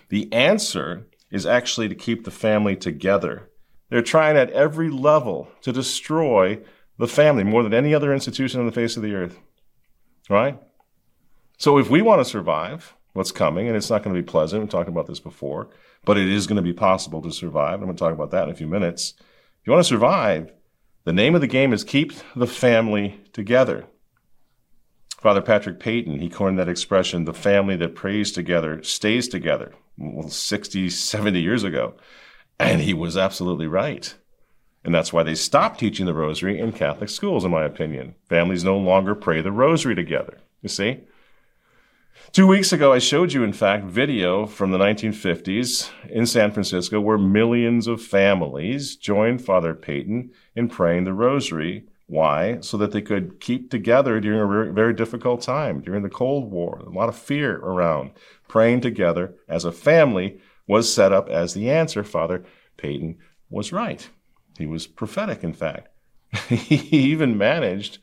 The 0.09 0.31
answer 0.31 1.07
is 1.31 1.45
actually 1.45 1.89
to 1.89 1.95
keep 1.95 2.23
the 2.23 2.31
family 2.31 2.75
together. 2.75 3.49
They're 3.89 4.01
trying 4.01 4.37
at 4.37 4.49
every 4.51 4.89
level 4.89 5.47
to 5.61 5.71
destroy 5.71 6.59
the 6.97 7.07
family 7.07 7.43
more 7.43 7.63
than 7.63 7.73
any 7.73 7.93
other 7.93 8.13
institution 8.13 8.59
on 8.59 8.65
the 8.65 8.71
face 8.71 8.97
of 8.97 9.03
the 9.03 9.13
earth. 9.13 9.39
Right? 10.29 10.59
So 11.57 11.77
if 11.77 11.89
we 11.89 12.01
want 12.01 12.19
to 12.19 12.25
survive 12.29 12.95
what's 13.13 13.31
coming, 13.31 13.67
and 13.67 13.77
it's 13.77 13.89
not 13.89 14.03
going 14.03 14.15
to 14.15 14.21
be 14.21 14.25
pleasant, 14.25 14.61
we 14.61 14.67
talked 14.67 14.89
about 14.89 15.07
this 15.07 15.19
before, 15.19 15.69
but 16.03 16.17
it 16.17 16.27
is 16.27 16.47
going 16.47 16.57
to 16.57 16.61
be 16.61 16.73
possible 16.73 17.21
to 17.21 17.31
survive. 17.31 17.75
I'm 17.75 17.85
going 17.85 17.95
to 17.95 17.99
talk 17.99 18.13
about 18.13 18.31
that 18.31 18.43
in 18.43 18.49
a 18.49 18.55
few 18.55 18.67
minutes. 18.67 19.13
If 19.17 19.67
you 19.67 19.71
want 19.71 19.83
to 19.83 19.89
survive, 19.89 20.51
the 21.05 21.13
name 21.13 21.35
of 21.35 21.41
the 21.41 21.47
game 21.47 21.71
is 21.71 21.83
keep 21.83 22.13
the 22.35 22.47
family 22.47 23.21
together. 23.31 23.85
Father 25.17 25.41
Patrick 25.41 25.79
Peyton, 25.79 26.19
he 26.19 26.29
coined 26.29 26.59
that 26.59 26.69
expression, 26.69 27.25
the 27.25 27.33
family 27.33 27.75
that 27.77 27.95
prays 27.95 28.31
together 28.31 28.83
stays 28.83 29.27
together, 29.27 29.73
well, 29.97 30.29
60, 30.29 30.89
70 30.89 31.41
years 31.41 31.63
ago. 31.63 31.95
And 32.59 32.81
he 32.81 32.93
was 32.93 33.17
absolutely 33.17 33.67
right. 33.67 34.15
And 34.83 34.93
that's 34.93 35.11
why 35.11 35.23
they 35.23 35.35
stopped 35.35 35.79
teaching 35.79 36.05
the 36.05 36.13
rosary 36.13 36.59
in 36.59 36.71
Catholic 36.71 37.09
schools, 37.09 37.43
in 37.43 37.51
my 37.51 37.65
opinion. 37.65 38.15
Families 38.29 38.63
no 38.63 38.77
longer 38.77 39.15
pray 39.15 39.41
the 39.41 39.51
rosary 39.51 39.95
together. 39.95 40.39
You 40.61 40.69
see? 40.69 41.01
Two 42.31 42.47
weeks 42.47 42.71
ago, 42.71 42.93
I 42.93 42.99
showed 42.99 43.33
you, 43.33 43.43
in 43.43 43.53
fact, 43.53 43.85
video 43.85 44.45
from 44.45 44.71
the 44.71 44.77
1950s 44.77 45.89
in 46.09 46.25
San 46.25 46.51
Francisco 46.51 46.99
where 47.01 47.17
millions 47.17 47.87
of 47.87 48.01
families 48.01 48.95
joined 48.95 49.43
Father 49.43 49.73
Peyton 49.73 50.31
in 50.55 50.67
praying 50.69 51.05
the 51.05 51.13
rosary. 51.13 51.85
Why? 52.07 52.59
So 52.61 52.77
that 52.77 52.91
they 52.91 53.01
could 53.01 53.39
keep 53.39 53.71
together 53.71 54.19
during 54.19 54.39
a 54.39 54.47
very, 54.47 54.71
very 54.71 54.93
difficult 54.93 55.41
time, 55.41 55.81
during 55.81 56.03
the 56.03 56.09
Cold 56.09 56.51
War, 56.51 56.79
a 56.85 56.89
lot 56.89 57.09
of 57.09 57.15
fear 57.15 57.57
around. 57.57 58.11
Praying 58.47 58.81
together 58.81 59.33
as 59.47 59.65
a 59.65 59.71
family 59.71 60.39
was 60.67 60.93
set 60.93 61.11
up 61.11 61.29
as 61.29 61.53
the 61.53 61.69
answer. 61.69 62.03
Father 62.03 62.43
Peyton 62.77 63.17
was 63.49 63.71
right. 63.71 64.09
He 64.57 64.65
was 64.65 64.87
prophetic, 64.87 65.43
in 65.43 65.53
fact. 65.53 65.89
he 66.49 66.75
even 66.97 67.37
managed 67.37 67.99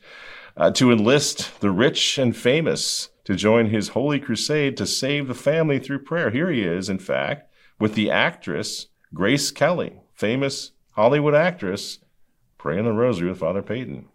uh, 0.55 0.71
to 0.71 0.91
enlist 0.91 1.59
the 1.61 1.71
rich 1.71 2.17
and 2.17 2.35
famous 2.35 3.09
to 3.25 3.35
join 3.35 3.67
his 3.67 3.89
holy 3.89 4.19
crusade 4.19 4.77
to 4.77 4.85
save 4.85 5.27
the 5.27 5.33
family 5.33 5.79
through 5.79 5.99
prayer. 5.99 6.29
Here 6.29 6.51
he 6.51 6.61
is, 6.63 6.89
in 6.89 6.99
fact, 6.99 7.51
with 7.79 7.95
the 7.95 8.11
actress 8.11 8.87
Grace 9.13 9.51
Kelly, 9.51 10.01
famous 10.13 10.71
Hollywood 10.93 11.35
actress, 11.35 11.99
praying 12.57 12.85
the 12.85 12.91
rosary 12.91 13.29
with 13.29 13.39
Father 13.39 13.61
Peyton. 13.61 14.07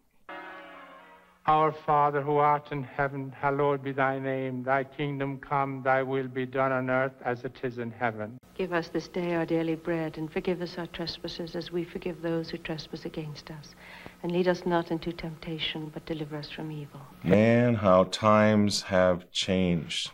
Our 1.49 1.73
Father 1.73 2.21
who 2.21 2.37
art 2.37 2.73
in 2.73 2.83
heaven, 2.83 3.33
hallowed 3.35 3.83
be 3.83 3.93
thy 3.93 4.19
name. 4.19 4.63
Thy 4.63 4.85
kingdom 4.85 5.39
come, 5.39 5.81
thy 5.83 6.03
will 6.03 6.29
be 6.29 6.45
done 6.45 6.73
on 6.73 6.91
earth 6.91 7.15
as 7.25 7.43
it 7.43 7.57
is 7.63 7.79
in 7.79 7.91
heaven. 7.91 8.39
Give 8.55 8.75
us 8.75 8.89
this 8.89 9.09
day 9.09 9.35
our 9.35 9.47
daily 9.47 9.75
bread, 9.75 10.19
and 10.19 10.31
forgive 10.31 10.61
us 10.61 10.77
our 10.77 10.87
trespasses 10.89 11.57
as 11.57 11.73
we 11.73 11.85
forgive 11.85 12.21
those 12.21 12.51
who 12.51 12.59
trespass 12.59 13.07
against 13.07 13.51
us. 13.51 13.75
And 14.23 14.31
lead 14.31 14.47
us 14.47 14.67
not 14.67 14.91
into 14.91 15.11
temptation, 15.11 15.91
but 15.95 16.05
deliver 16.05 16.37
us 16.37 16.51
from 16.51 16.71
evil. 16.71 17.01
Man, 17.25 17.77
how 17.77 18.05
times 18.05 18.83
have 18.83 19.31
changed. 19.31 20.11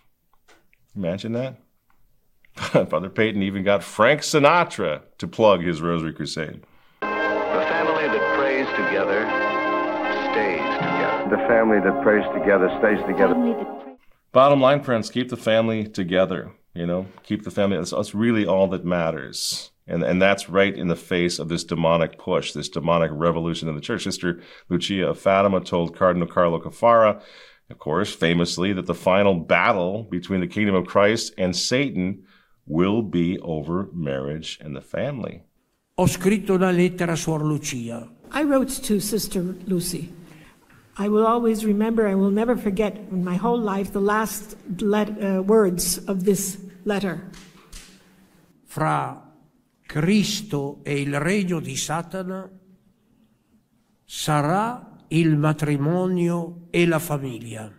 Imagine 0.94 1.32
that. 1.32 1.56
Father 2.88 3.10
Peyton 3.10 3.42
even 3.42 3.64
got 3.64 3.82
Frank 3.82 4.20
Sinatra 4.20 5.02
to 5.18 5.26
plug 5.26 5.64
his 5.64 5.82
Rosary 5.82 6.12
Crusade. 6.12 6.62
The 11.34 11.48
family 11.48 11.80
that 11.80 12.00
prays 12.04 12.24
together 12.32 12.70
stays 12.78 13.04
together. 13.08 13.34
Bottom 14.30 14.60
line, 14.60 14.84
friends, 14.84 15.10
keep 15.10 15.30
the 15.30 15.36
family 15.36 15.84
together. 15.84 16.52
You 16.74 16.86
know, 16.86 17.06
keep 17.24 17.42
the 17.42 17.50
family. 17.50 17.76
That's, 17.76 17.90
that's 17.90 18.14
really 18.14 18.46
all 18.46 18.68
that 18.68 18.84
matters. 18.84 19.72
And, 19.88 20.04
and 20.04 20.22
that's 20.22 20.48
right 20.48 20.72
in 20.72 20.86
the 20.86 20.94
face 20.94 21.40
of 21.40 21.48
this 21.48 21.64
demonic 21.64 22.18
push, 22.18 22.52
this 22.52 22.68
demonic 22.68 23.10
revolution 23.12 23.68
in 23.68 23.74
the 23.74 23.80
church. 23.80 24.04
Sister 24.04 24.42
Lucia 24.68 25.08
of 25.08 25.18
Fatima 25.18 25.60
told 25.60 25.96
Cardinal 25.96 26.28
Carlo 26.28 26.60
Caffarra, 26.60 27.20
of 27.68 27.78
course, 27.80 28.14
famously, 28.14 28.72
that 28.72 28.86
the 28.86 28.94
final 28.94 29.34
battle 29.34 30.04
between 30.04 30.38
the 30.38 30.46
kingdom 30.46 30.76
of 30.76 30.86
Christ 30.86 31.34
and 31.36 31.56
Satan 31.56 32.22
will 32.64 33.02
be 33.02 33.40
over 33.40 33.88
marriage 33.92 34.60
and 34.60 34.76
the 34.76 34.80
family. 34.80 35.42
Ho 35.96 36.06
scritto 36.06 36.54
una 36.54 36.70
lettera 36.70 37.14
a 37.14 37.16
Suor 37.16 37.42
Lucia. 37.42 38.08
I 38.30 38.44
wrote 38.44 38.70
to 38.84 39.00
Sister 39.00 39.42
Lucy. 39.66 40.12
I 40.96 41.08
will 41.08 41.26
always 41.26 41.64
remember 41.64 42.06
and 42.06 42.20
will 42.20 42.30
never 42.30 42.56
forget 42.56 42.96
in 43.10 43.24
my 43.24 43.34
whole 43.34 43.58
life 43.58 43.92
the 43.92 44.00
last 44.00 44.56
let, 44.80 45.08
uh, 45.20 45.42
words 45.42 45.98
of 46.06 46.24
this 46.24 46.58
letter. 46.84 47.30
Fra 48.64 49.20
Cristo 49.86 50.80
e 50.84 51.00
il 51.00 51.18
regno 51.18 51.60
di 51.60 51.76
Satana 51.76 52.48
sarà 54.04 54.98
il 55.08 55.36
matrimonio 55.36 56.66
e 56.70 56.86
la 56.86 56.98
famiglia. 56.98 57.72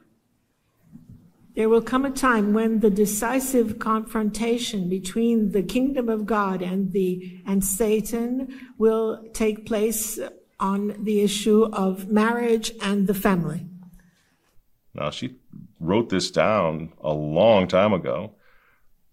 There 1.54 1.69
will 1.69 1.84
come 1.84 2.04
a 2.04 2.12
time 2.12 2.51
when 2.51 2.82
the 2.82 2.89
decisive 2.89 3.80
confrontation 3.80 4.89
between 4.89 5.51
the 5.51 5.63
kingdom 5.63 6.10
of 6.10 6.25
God 6.25 6.62
and 6.62 6.91
the 6.91 7.41
and 7.45 7.63
Satan 7.63 8.47
will 8.78 9.30
take 9.32 9.65
place 9.65 10.19
on 10.60 10.96
the 11.04 11.22
issue 11.22 11.65
of 11.74 12.10
marriage 12.10 12.72
and 12.82 13.08
the 13.08 13.13
family. 13.13 13.68
Now, 14.94 15.10
she 15.10 15.36
wrote 15.80 16.10
this 16.10 16.32
down 16.32 16.94
a 17.02 17.13
long 17.13 17.68
time 17.68 17.94
ago, 17.94 18.36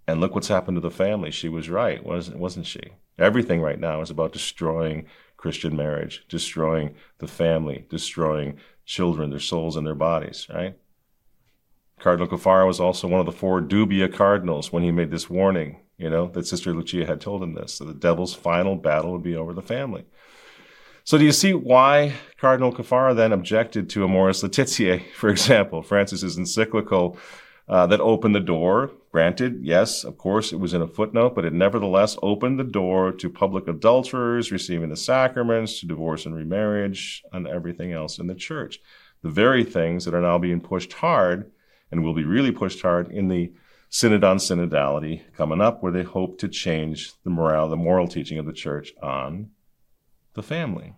and 0.06 0.20
look 0.20 0.34
what's 0.34 0.48
happened 0.48 0.76
to 0.76 0.80
the 0.80 0.90
family. 0.90 1.30
She 1.30 1.48
was 1.48 1.68
right, 1.68 2.04
wasn't, 2.04 2.38
wasn't 2.38 2.66
she? 2.66 2.80
Everything 3.18 3.60
right 3.60 3.78
now 3.78 4.00
is 4.00 4.10
about 4.10 4.32
destroying 4.32 5.06
Christian 5.36 5.76
marriage, 5.76 6.24
destroying 6.28 6.94
the 7.18 7.26
family, 7.26 7.86
destroying 7.90 8.58
children, 8.84 9.30
their 9.30 9.40
souls, 9.40 9.76
and 9.76 9.86
their 9.86 9.94
bodies, 9.94 10.46
right? 10.52 10.76
Cardinal 11.98 12.28
Caffarra 12.28 12.66
was 12.66 12.80
also 12.80 13.06
one 13.06 13.20
of 13.20 13.26
the 13.26 13.32
four 13.32 13.60
dubia 13.60 14.12
cardinals 14.12 14.72
when 14.72 14.82
he 14.82 14.90
made 14.90 15.10
this 15.10 15.30
warning, 15.30 15.80
you 15.98 16.10
know, 16.10 16.26
that 16.28 16.46
Sister 16.46 16.74
Lucia 16.74 17.06
had 17.06 17.20
told 17.20 17.42
him 17.42 17.54
this, 17.54 17.78
that 17.78 17.84
the 17.84 17.94
devil's 17.94 18.34
final 18.34 18.76
battle 18.76 19.12
would 19.12 19.22
be 19.22 19.36
over 19.36 19.52
the 19.52 19.62
family. 19.62 20.04
So 21.04 21.18
do 21.18 21.24
you 21.24 21.32
see 21.32 21.52
why 21.52 22.14
Cardinal 22.36 22.72
Caffarra 22.72 23.14
then 23.14 23.32
objected 23.32 23.90
to 23.90 24.04
Amoris 24.04 24.42
Laetitia, 24.42 25.00
for 25.14 25.30
example, 25.30 25.82
Francis's 25.82 26.38
encyclical 26.38 27.16
uh, 27.68 27.86
that 27.86 28.00
opened 28.00 28.34
the 28.34 28.40
door. 28.40 28.90
Granted, 29.10 29.60
yes, 29.62 30.04
of 30.04 30.16
course, 30.16 30.52
it 30.52 30.60
was 30.60 30.74
in 30.74 30.82
a 30.82 30.86
footnote, 30.86 31.34
but 31.34 31.44
it 31.44 31.52
nevertheless 31.52 32.16
opened 32.22 32.58
the 32.58 32.64
door 32.64 33.12
to 33.12 33.28
public 33.28 33.68
adulterers 33.68 34.52
receiving 34.52 34.88
the 34.88 34.96
sacraments, 34.96 35.80
to 35.80 35.86
divorce 35.86 36.24
and 36.24 36.34
remarriage, 36.34 37.22
and 37.32 37.46
everything 37.46 37.92
else 37.92 38.18
in 38.18 38.26
the 38.26 38.34
church. 38.34 38.80
The 39.22 39.30
very 39.30 39.64
things 39.64 40.04
that 40.04 40.14
are 40.14 40.20
now 40.20 40.38
being 40.38 40.60
pushed 40.60 40.94
hard 40.94 41.50
and 41.90 42.02
will 42.02 42.14
be 42.14 42.24
really 42.24 42.52
pushed 42.52 42.82
hard 42.82 43.10
in 43.10 43.28
the 43.28 43.52
Synod 43.90 44.24
on 44.24 44.38
Synodality 44.38 45.20
coming 45.36 45.60
up, 45.60 45.82
where 45.82 45.92
they 45.92 46.02
hope 46.02 46.38
to 46.38 46.48
change 46.48 47.12
the 47.24 47.30
morale, 47.30 47.68
the 47.68 47.76
moral 47.76 48.08
teaching 48.08 48.38
of 48.38 48.46
the 48.46 48.52
church 48.52 48.92
on 49.02 49.50
the 50.34 50.42
family. 50.42 50.94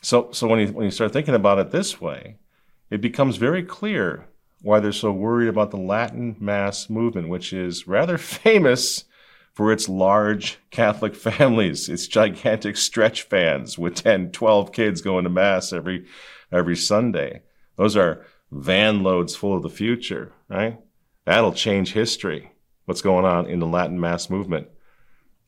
So, 0.00 0.30
so 0.32 0.46
when 0.46 0.60
you, 0.60 0.68
when 0.68 0.84
you 0.84 0.90
start 0.90 1.12
thinking 1.12 1.34
about 1.34 1.58
it 1.58 1.70
this 1.70 2.00
way, 2.00 2.36
it 2.90 3.00
becomes 3.00 3.36
very 3.36 3.62
clear 3.62 4.28
why 4.62 4.80
they're 4.80 4.92
so 4.92 5.12
worried 5.12 5.48
about 5.48 5.70
the 5.70 5.76
Latin 5.76 6.36
Mass 6.40 6.88
movement, 6.88 7.28
which 7.28 7.52
is 7.52 7.86
rather 7.86 8.18
famous 8.18 9.04
for 9.52 9.72
its 9.72 9.88
large 9.88 10.58
Catholic 10.70 11.14
families, 11.16 11.88
its 11.88 12.06
gigantic 12.06 12.76
stretch 12.76 13.22
fans 13.22 13.78
with 13.78 13.94
10, 14.02 14.30
12 14.30 14.72
kids 14.72 15.00
going 15.00 15.24
to 15.24 15.30
Mass 15.30 15.72
every, 15.72 16.06
every 16.52 16.76
Sunday. 16.76 17.42
Those 17.76 17.96
are 17.96 18.24
van 18.50 19.02
loads 19.02 19.36
full 19.36 19.56
of 19.56 19.62
the 19.62 19.68
future, 19.68 20.32
right? 20.48 20.78
That'll 21.24 21.52
change 21.52 21.92
history, 21.92 22.52
what's 22.86 23.02
going 23.02 23.24
on 23.24 23.46
in 23.46 23.58
the 23.58 23.66
Latin 23.66 24.00
Mass 24.00 24.30
movement. 24.30 24.68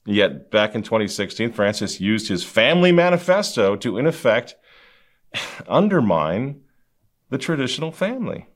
Yet 0.06 0.50
back 0.50 0.74
in 0.74 0.82
2016, 0.82 1.52
Francis 1.52 2.00
used 2.00 2.28
his 2.28 2.42
family 2.42 2.92
manifesto 2.92 3.76
to, 3.76 3.98
in 3.98 4.06
effect, 4.06 4.56
undermine 5.68 6.62
the 7.28 7.38
traditional 7.38 7.92
family. 7.92 8.46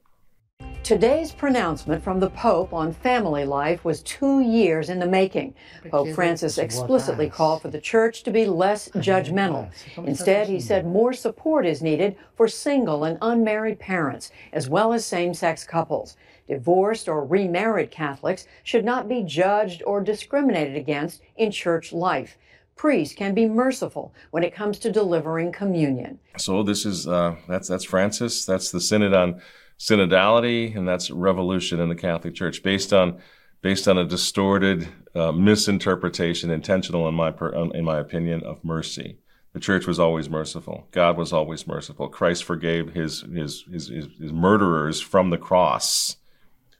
Today's 0.83 1.33
pronouncement 1.33 2.05
from 2.05 2.21
the 2.21 2.29
Pope 2.29 2.75
on 2.75 2.93
family 2.93 3.47
life 3.47 3.87
was 3.87 4.03
two 4.03 4.41
years 4.41 4.91
in 4.91 4.99
the 4.99 5.07
making. 5.07 5.55
Pope 5.91 6.11
Francis 6.15 6.59
explicitly 6.59 7.31
called 7.31 7.63
for 7.63 7.69
the 7.69 7.81
church 7.81 8.23
to 8.25 8.31
be 8.31 8.45
less 8.45 8.91
judgmental. 8.91 9.71
Instead, 10.07 10.47
he 10.47 10.61
said 10.61 10.87
more 10.87 11.15
support 11.15 11.65
is 11.65 11.81
needed 11.81 12.17
for 12.37 12.47
single 12.47 13.05
and 13.05 13.17
unmarried 13.23 13.79
parents, 13.79 14.31
as 14.53 14.69
well 14.69 14.93
as 14.93 15.07
same 15.07 15.33
sex 15.33 15.65
couples. 15.65 16.19
Divorced 16.49 17.09
or 17.09 17.25
remarried 17.25 17.91
Catholics 17.91 18.47
should 18.63 18.85
not 18.85 19.09
be 19.09 19.23
judged 19.23 19.83
or 19.87 20.03
discriminated 20.03 20.77
against 20.77 21.23
in 21.37 21.51
church 21.51 21.93
life. 21.93 22.37
Priests 22.77 23.15
can 23.15 23.35
be 23.35 23.47
merciful 23.47 24.13
when 24.31 24.43
it 24.43 24.55
comes 24.55 24.79
to 24.81 24.93
delivering 24.93 25.53
communion. 25.53 26.19
So 26.37 26.63
this 26.63 26.85
is 26.85 27.07
uh, 27.07 27.37
that's 27.49 27.69
that's 27.69 27.85
Francis. 27.85 28.45
That's 28.45 28.71
the 28.71 28.81
synod 28.81 29.15
on 29.15 29.41
synodality, 29.79 30.77
and 30.77 30.87
that's 30.87 31.11
revolution 31.11 31.81
in 31.81 31.89
the 31.89 31.95
Catholic 31.95 32.35
Church 32.35 32.63
based 32.63 32.93
on 32.93 33.21
based 33.63 33.89
on 33.89 33.97
a 33.97 34.05
distorted 34.05 34.89
uh, 35.15 35.33
misinterpretation, 35.33 36.51
intentional 36.51 37.09
in 37.09 37.15
my 37.15 37.33
in 37.73 37.85
my 37.85 37.99
opinion, 37.99 38.43
of 38.43 38.63
mercy. 38.63 39.19
The 39.55 39.61
church 39.61 39.87
was 39.87 40.01
always 40.01 40.29
merciful. 40.29 40.89
God 40.91 41.17
was 41.17 41.33
always 41.33 41.67
merciful. 41.67 42.09
Christ 42.09 42.45
forgave 42.45 42.93
his 42.93 43.23
his, 43.23 43.65
his, 43.71 43.89
his 43.89 44.33
murderers 44.33 45.01
from 45.01 45.31
the 45.31 45.39
cross. 45.39 46.17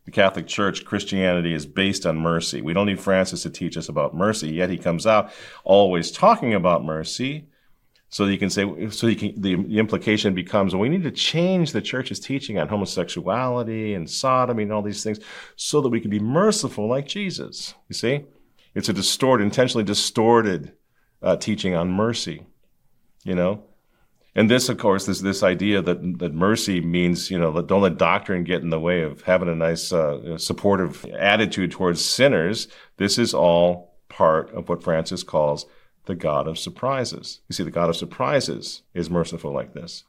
The 0.05 0.11
Catholic 0.11 0.47
Church, 0.47 0.85
Christianity 0.85 1.55
is 1.55 1.65
based 1.65 2.05
on 2.05 2.19
mercy. 2.19 2.61
We 2.61 2.75
don't 2.75 2.87
need 2.87 3.01
Francis 3.01 3.43
to 3.43 3.51
teach 3.51 3.77
us 3.77 3.89
about 3.89 4.15
mercy, 4.15 4.49
yet 4.49 4.71
he 4.71 4.77
comes 4.77 5.07
out 5.07 5.33
always 5.65 6.11
talking 6.11 6.55
about 6.55 6.85
mercy 6.85 7.49
so 8.15 8.27
you 8.27 8.39
can 8.39 8.49
say, 8.49 8.91
so 8.91 9.09
you 9.09 9.17
can, 9.17 9.41
the, 9.41 9.57
the 9.57 9.81
implication 9.81 10.35
becomes, 10.35 10.73
well, 10.73 10.83
we 10.83 10.89
need 10.89 11.03
to 11.03 11.11
change 11.11 11.73
the 11.73 11.83
church's 11.83 12.21
teaching 12.21 12.61
on 12.61 12.69
homosexuality 12.69 13.93
and 13.93 14.09
sodomy 14.09 14.63
and 14.63 14.73
all 14.73 14.83
these 14.83 15.03
things 15.03 15.19
so 15.57 15.81
that 15.81 15.89
we 15.89 16.01
can 16.01 16.13
be 16.13 16.21
merciful 16.21 16.87
like 16.87 17.09
Jesus. 17.09 17.75
You 17.89 17.95
see? 17.97 18.25
It's 18.73 18.89
a 18.89 18.93
distorted, 18.93 19.43
intentionally 19.43 19.83
distorted 19.83 20.75
uh, 21.23 21.39
teaching 21.39 21.75
on 21.75 21.91
mercy, 21.91 22.47
you 23.25 23.35
know? 23.35 23.65
And 24.37 24.51
this, 24.51 24.69
of 24.69 24.79
course, 24.79 25.09
is 25.09 25.23
this 25.23 25.45
idea 25.45 25.81
that, 25.81 26.19
that 26.19 26.35
mercy 26.35 26.81
means, 26.81 27.31
you 27.31 27.39
know, 27.39 27.63
don't 27.63 27.83
let 27.83 27.99
doctrine 27.99 28.43
get 28.43 28.63
in 28.63 28.71
the 28.71 28.81
way 28.81 29.03
of 29.03 29.23
having 29.23 29.49
a 29.49 29.55
nice, 29.55 29.93
uh, 29.93 30.37
supportive 30.39 31.05
attitude 31.07 31.71
towards 31.71 32.05
sinners. 32.05 32.67
This 32.97 33.17
is 33.17 33.33
all 33.33 33.95
part 34.09 34.53
of 34.53 34.69
what 34.69 34.83
Francis 34.83 35.23
calls 35.23 35.67
the 36.07 36.15
God 36.15 36.49
of 36.49 36.59
surprises. 36.59 37.41
You 37.49 37.55
see, 37.55 37.63
the 37.63 37.71
God 37.71 37.89
of 37.89 37.97
surprises 37.97 38.83
is 38.93 39.09
merciful 39.09 39.53
like 39.53 39.73
this. 39.73 40.05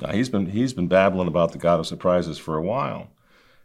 Now, 0.00 0.12
he's 0.12 0.28
been 0.28 0.46
he's 0.46 0.74
been 0.74 0.88
babbling 0.88 1.28
about 1.28 1.52
the 1.52 1.58
God 1.58 1.80
of 1.80 1.86
surprises 1.86 2.38
for 2.38 2.56
a 2.56 2.62
while, 2.62 3.08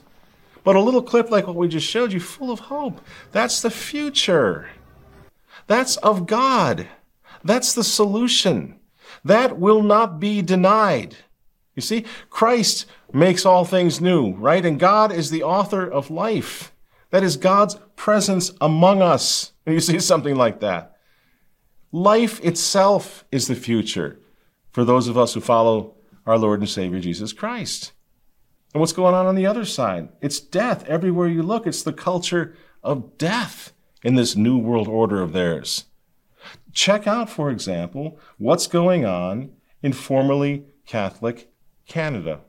But 0.63 0.75
a 0.75 0.81
little 0.81 1.03
clip 1.03 1.29
like 1.29 1.47
what 1.47 1.55
we 1.55 1.67
just 1.67 1.87
showed 1.87 2.13
you, 2.13 2.19
full 2.19 2.51
of 2.51 2.59
hope. 2.59 3.01
That's 3.31 3.61
the 3.61 3.69
future. 3.69 4.69
That's 5.67 5.97
of 5.97 6.25
God. 6.25 6.87
That's 7.43 7.73
the 7.73 7.83
solution. 7.83 8.79
That 9.25 9.59
will 9.59 9.83
not 9.83 10.19
be 10.19 10.41
denied. 10.41 11.17
You 11.75 11.81
see, 11.81 12.05
Christ 12.29 12.85
makes 13.11 13.45
all 13.45 13.65
things 13.65 13.99
new, 13.99 14.33
right? 14.33 14.65
And 14.65 14.79
God 14.79 15.11
is 15.11 15.29
the 15.29 15.43
author 15.43 15.87
of 15.87 16.11
life. 16.11 16.73
That 17.09 17.23
is 17.23 17.37
God's 17.37 17.75
presence 17.95 18.51
among 18.61 19.01
us. 19.01 19.51
And 19.65 19.73
you 19.75 19.81
see 19.81 19.99
something 19.99 20.35
like 20.35 20.61
that. 20.61 20.97
Life 21.91 22.43
itself 22.43 23.23
is 23.31 23.47
the 23.47 23.55
future 23.55 24.19
for 24.71 24.83
those 24.83 25.07
of 25.07 25.17
us 25.17 25.33
who 25.33 25.41
follow 25.41 25.95
our 26.25 26.37
Lord 26.37 26.59
and 26.59 26.69
Savior 26.69 26.99
Jesus 26.99 27.33
Christ. 27.33 27.91
And 28.73 28.79
what's 28.79 28.93
going 28.93 29.13
on 29.13 29.25
on 29.25 29.35
the 29.35 29.45
other 29.45 29.65
side? 29.65 30.09
It's 30.21 30.39
death. 30.39 30.85
Everywhere 30.85 31.27
you 31.27 31.43
look, 31.43 31.67
it's 31.67 31.83
the 31.83 31.93
culture 31.93 32.55
of 32.81 33.17
death 33.17 33.73
in 34.03 34.15
this 34.15 34.35
new 34.35 34.57
world 34.57 34.87
order 34.87 35.21
of 35.21 35.31
theirs. 35.33 35.85
Check 36.71 37.07
out, 37.07 37.29
for 37.29 37.49
example, 37.49 38.19
what's 38.37 38.67
going 38.67 39.05
on 39.05 39.51
in 39.81 39.93
formerly 39.93 40.65
Catholic 40.85 41.51
Canada. 41.87 42.41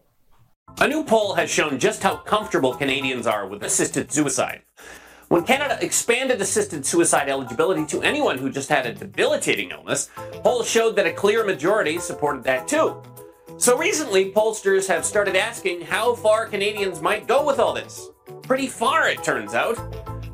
A 0.81 0.89
new 0.89 1.05
poll 1.05 1.35
has 1.35 1.51
shown 1.51 1.79
just 1.79 2.03
how 2.03 2.17
comfortable 2.17 2.75
Canadians 2.75 3.27
are 3.27 3.47
with 3.47 3.63
assisted 3.63 4.11
suicide. 4.11 4.63
When 5.29 5.45
Canada 5.45 5.79
expanded 5.81 6.41
assisted 6.41 6.85
suicide 6.85 7.29
eligibility 7.29 7.87
to 7.87 8.03
anyone 8.03 8.39
who 8.39 8.51
just 8.51 8.69
had 8.69 8.87
a 8.87 8.93
debilitating 8.93 9.71
illness, 9.71 10.11
polls 10.43 10.69
showed 10.69 10.97
that 10.97 11.07
a 11.07 11.13
clear 11.13 11.45
majority 11.45 11.99
supported 11.99 12.45
that 12.45 12.67
too. 12.67 13.03
So 13.57 13.79
recently, 13.79 14.33
pollsters 14.33 14.88
have 14.88 15.05
started 15.05 15.37
asking 15.37 15.83
how 15.83 16.14
far 16.17 16.47
Canadians 16.47 17.01
might 17.01 17.29
go 17.29 17.47
with 17.47 17.61
all 17.61 17.73
this. 17.73 18.11
Pretty 18.43 18.67
far, 18.67 19.09
it 19.09 19.23
turns 19.23 19.55
out. 19.55 19.77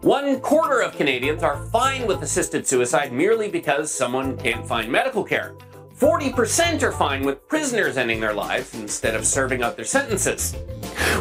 One 0.02 0.40
quarter 0.40 0.80
of 0.80 0.96
Canadians 0.96 1.42
are 1.42 1.66
fine 1.66 2.06
with 2.06 2.22
assisted 2.22 2.66
suicide 2.66 3.12
merely 3.12 3.50
because 3.50 3.92
someone 3.92 4.38
can't 4.38 4.66
find 4.66 4.90
medical 4.90 5.22
care. 5.22 5.54
40% 5.98 6.82
are 6.82 6.92
fine 6.92 7.22
with 7.22 7.46
prisoners 7.46 7.98
ending 7.98 8.20
their 8.20 8.32
lives 8.32 8.74
instead 8.74 9.14
of 9.14 9.26
serving 9.26 9.62
out 9.62 9.76
their 9.76 9.84
sentences. 9.84 10.54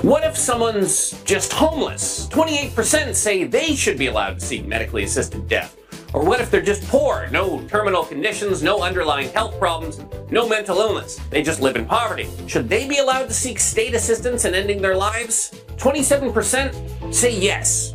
What 0.02 0.24
if 0.24 0.38
someone's 0.38 1.22
just 1.24 1.52
homeless? 1.52 2.28
28% 2.28 3.14
say 3.14 3.44
they 3.44 3.76
should 3.76 3.98
be 3.98 4.08
allowed 4.08 4.40
to 4.40 4.46
seek 4.46 4.66
medically 4.66 5.04
assisted 5.04 5.50
death. 5.50 5.79
Or 6.14 6.26
what 6.26 6.42
if 6.42 6.50
they're 6.50 6.62
just 6.62 6.88
poor? 6.88 7.28
No 7.32 7.62
terminal 7.68 8.04
conditions, 8.04 8.64
no 8.64 8.82
underlying 8.82 9.30
health 9.30 9.60
problems, 9.60 10.02
no 10.32 10.50
mental 10.50 10.78
illness. 10.78 11.18
They 11.30 11.44
just 11.44 11.62
live 11.62 11.76
in 11.76 11.86
poverty. 11.86 12.28
Should 12.48 12.68
they 12.68 12.88
be 12.88 12.98
allowed 12.98 13.28
to 13.28 13.34
seek 13.34 13.60
state 13.60 13.94
assistance 13.94 14.46
in 14.46 14.56
ending 14.56 14.82
their 14.82 14.98
lives? 14.98 15.52
27% 15.78 17.14
say 17.14 17.38
yes. 17.38 17.94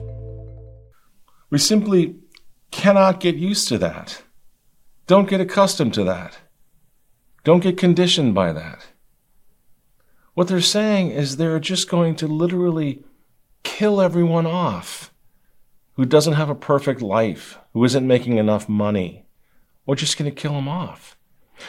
We 1.50 1.59
simply 1.59 2.16
cannot 2.70 3.20
get 3.20 3.37
used 3.37 3.68
to 3.68 3.79
that. 3.79 4.22
Don't 5.07 5.29
get 5.29 5.40
accustomed 5.40 5.94
to 5.94 6.05
that. 6.05 6.38
Don't 7.42 7.61
get 7.61 7.77
conditioned 7.77 8.35
by 8.35 8.53
that. 8.53 8.87
What 10.35 10.48
they're 10.48 10.61
saying 10.61 11.11
is 11.11 11.37
they're 11.37 11.61
just 11.61 11.88
going 11.88 12.16
to 12.16 12.27
literally 12.27 13.05
kill 13.62 14.00
everyone 14.00 14.46
off 14.46 15.12
who 15.94 16.04
doesn't 16.04 16.35
have 16.35 16.50
a 16.50 16.54
perfect 16.54 17.00
life, 17.02 17.59
who 17.72 17.85
isn't 17.85 18.07
making 18.07 18.37
enough 18.37 18.68
money. 18.68 19.26
We're 19.87 19.94
just 19.94 20.18
going 20.18 20.30
to 20.30 20.40
kill 20.40 20.54
them 20.54 20.68
off. 20.68 21.16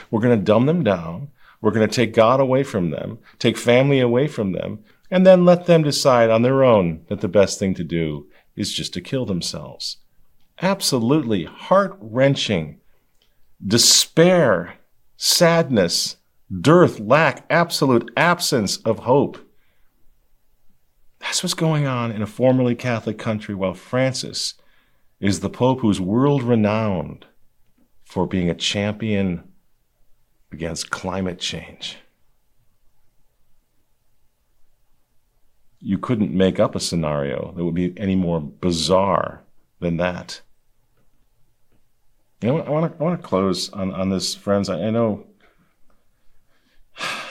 We're 0.09 0.21
going 0.21 0.37
to 0.37 0.43
dumb 0.43 0.65
them 0.65 0.83
down. 0.83 1.29
We're 1.61 1.71
going 1.71 1.87
to 1.87 1.95
take 1.95 2.13
God 2.13 2.39
away 2.39 2.63
from 2.63 2.91
them, 2.91 3.19
take 3.39 3.57
family 3.57 3.99
away 3.99 4.27
from 4.27 4.51
them, 4.51 4.83
and 5.09 5.25
then 5.25 5.45
let 5.45 5.65
them 5.65 5.83
decide 5.83 6.29
on 6.29 6.41
their 6.41 6.63
own 6.63 7.05
that 7.07 7.21
the 7.21 7.27
best 7.27 7.59
thing 7.59 7.73
to 7.75 7.83
do 7.83 8.27
is 8.55 8.73
just 8.73 8.93
to 8.93 9.01
kill 9.01 9.25
themselves. 9.25 9.97
Absolutely 10.61 11.45
heart 11.45 11.97
wrenching, 11.99 12.79
despair 13.65 14.75
sadness, 15.17 16.17
dearth, 16.61 16.99
lack, 16.99 17.45
absolute 17.49 18.11
absence 18.17 18.77
of 18.77 18.99
hope. 18.99 19.37
That's 21.25 21.41
what's 21.41 21.55
going 21.55 21.87
on 21.87 22.11
in 22.11 22.21
a 22.21 22.27
formerly 22.27 22.75
Catholic 22.75 23.17
country 23.17 23.55
while 23.55 23.73
Francis 23.73 24.53
is 25.19 25.39
the 25.39 25.49
Pope 25.49 25.81
who's 25.81 25.99
world 25.99 26.43
renowned 26.43 27.25
for 28.03 28.27
being 28.27 28.47
a 28.47 28.53
champion 28.53 29.43
against 30.51 30.91
climate 30.91 31.39
change. 31.39 31.97
You 35.79 35.97
couldn't 35.97 36.31
make 36.31 36.59
up 36.59 36.75
a 36.75 36.79
scenario 36.79 37.53
that 37.57 37.65
would 37.65 37.73
be 37.73 37.95
any 37.97 38.15
more 38.15 38.39
bizarre 38.39 39.41
than 39.79 39.97
that. 39.97 40.41
You 42.41 42.49
know, 42.49 42.59
I 42.59 42.69
want 42.69 42.99
to 42.99 43.03
I 43.03 43.15
close 43.15 43.71
on, 43.71 43.91
on 43.91 44.11
this, 44.11 44.35
friends. 44.35 44.69
I, 44.69 44.79
I 44.79 44.89
know. 44.91 45.25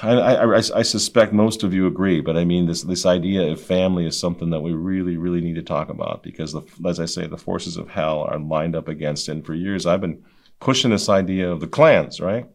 I, 0.04 0.34
I, 0.34 0.56
I, 0.56 0.82
suspect 0.82 1.32
most 1.32 1.62
of 1.62 1.72
you 1.72 1.86
agree, 1.86 2.20
but 2.20 2.36
I 2.36 2.44
mean 2.44 2.66
this 2.66 2.82
this 2.82 3.06
idea 3.06 3.50
of 3.50 3.60
family 3.60 4.06
is 4.06 4.18
something 4.18 4.50
that 4.50 4.60
we 4.60 4.72
really 4.72 5.16
really 5.16 5.40
need 5.40 5.54
to 5.54 5.62
talk 5.62 5.88
about 5.88 6.22
because, 6.22 6.52
the, 6.52 6.62
as 6.86 7.00
I 7.00 7.06
say, 7.06 7.26
the 7.26 7.38
forces 7.38 7.76
of 7.76 7.88
hell 7.88 8.20
are 8.22 8.38
lined 8.38 8.76
up 8.76 8.88
against. 8.88 9.28
And 9.28 9.44
for 9.44 9.54
years, 9.54 9.86
I've 9.86 10.00
been 10.00 10.22
pushing 10.60 10.90
this 10.90 11.08
idea 11.08 11.50
of 11.50 11.60
the 11.60 11.66
clans, 11.66 12.20
right? 12.20 12.46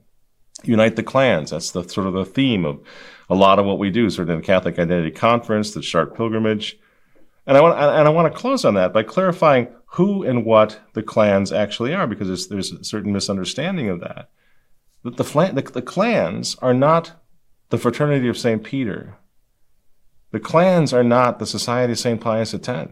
Unite 0.63 0.95
the 0.95 1.03
clans. 1.03 1.51
That's 1.51 1.71
the 1.71 1.87
sort 1.87 2.07
of 2.07 2.13
the 2.13 2.25
theme 2.25 2.65
of 2.65 2.81
a 3.29 3.35
lot 3.35 3.59
of 3.59 3.65
what 3.65 3.79
we 3.79 3.89
do, 3.89 4.09
sort 4.09 4.29
of 4.29 4.37
the 4.37 4.43
Catholic 4.43 4.77
Identity 4.77 5.11
Conference, 5.11 5.71
the 5.71 5.81
Chartres 5.81 6.17
Pilgrimage. 6.17 6.77
And 7.47 7.57
I 7.57 7.61
want 7.61 7.79
and 7.79 8.07
I 8.07 8.11
want 8.11 8.31
to 8.31 8.39
close 8.39 8.65
on 8.65 8.75
that 8.75 8.93
by 8.93 9.03
clarifying 9.03 9.69
who 9.93 10.23
and 10.23 10.45
what 10.45 10.79
the 10.93 11.01
clans 11.03 11.51
actually 11.51 11.93
are, 11.95 12.05
because 12.05 12.47
there's 12.47 12.71
a 12.71 12.83
certain 12.83 13.11
misunderstanding 13.11 13.89
of 13.89 14.01
that. 14.01 14.29
That 15.03 15.17
the, 15.17 15.23
the, 15.23 15.61
the 15.61 15.81
clans 15.81 16.55
are 16.61 16.73
not 16.73 17.13
the 17.69 17.77
Fraternity 17.77 18.27
of 18.27 18.37
St. 18.37 18.63
Peter. 18.63 19.15
The 20.31 20.39
clans 20.39 20.93
are 20.93 21.03
not 21.03 21.39
the 21.39 21.45
Society 21.45 21.93
of 21.93 21.99
St. 21.99 22.21
Pius 22.21 22.53
X. 22.53 22.91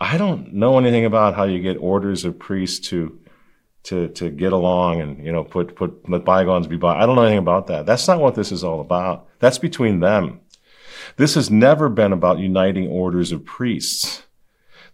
I 0.00 0.18
don't 0.18 0.54
know 0.54 0.78
anything 0.78 1.04
about 1.04 1.34
how 1.34 1.44
you 1.44 1.60
get 1.60 1.76
orders 1.76 2.24
of 2.24 2.38
priests 2.38 2.88
to 2.88 3.18
to 3.84 4.08
to 4.08 4.30
get 4.30 4.52
along 4.52 5.00
and 5.00 5.24
you 5.24 5.30
know 5.30 5.44
put 5.44 5.76
put 5.76 6.08
let 6.08 6.24
bygones 6.24 6.66
be 6.66 6.76
by. 6.76 6.96
I 6.96 7.06
don't 7.06 7.16
know 7.16 7.22
anything 7.22 7.38
about 7.38 7.66
that. 7.68 7.86
That's 7.86 8.08
not 8.08 8.20
what 8.20 8.34
this 8.34 8.50
is 8.50 8.64
all 8.64 8.80
about. 8.80 9.28
That's 9.38 9.58
between 9.58 10.00
them. 10.00 10.40
This 11.16 11.34
has 11.34 11.50
never 11.50 11.88
been 11.88 12.12
about 12.12 12.38
uniting 12.38 12.88
orders 12.88 13.30
of 13.30 13.44
priests. 13.44 14.22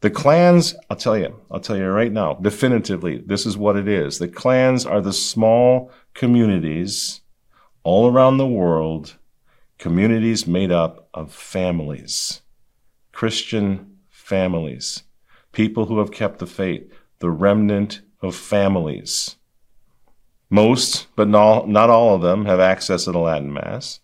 The 0.01 0.11
clans, 0.11 0.75
I'll 0.89 0.97
tell 0.97 1.17
you, 1.17 1.41
I'll 1.51 1.61
tell 1.61 1.77
you 1.77 1.87
right 1.87 2.11
now, 2.11 2.35
definitively, 2.35 3.19
this 3.19 3.45
is 3.47 3.57
what 3.57 3.77
it 3.77 3.87
is. 3.87 4.19
The 4.19 4.29
clans 4.29 4.87
are 4.87 5.01
the 5.01 5.13
small 5.13 5.93
communities 6.15 7.21
all 7.83 8.11
around 8.11 8.37
the 8.37 8.47
world, 8.47 9.17
communities 9.79 10.47
made 10.47 10.71
up 10.71 11.09
of 11.15 11.33
families, 11.33 12.43
Christian 13.13 13.99
families, 14.09 15.05
people 15.53 15.87
who 15.87 15.99
have 15.99 16.13
kept 16.13 16.39
the 16.39 16.47
faith, 16.47 16.93
the 17.19 17.31
remnant 17.31 18.03
of 18.21 18.35
families. 18.35 19.37
Most, 20.51 21.07
but 21.17 21.29
not, 21.29 21.91
all 21.91 22.15
of 22.15 22.23
them, 22.23 22.45
have 22.45 22.61
access 22.61 23.05
to 23.05 23.13
the 23.13 23.19
Latin 23.19 23.53
Mass. 23.53 24.01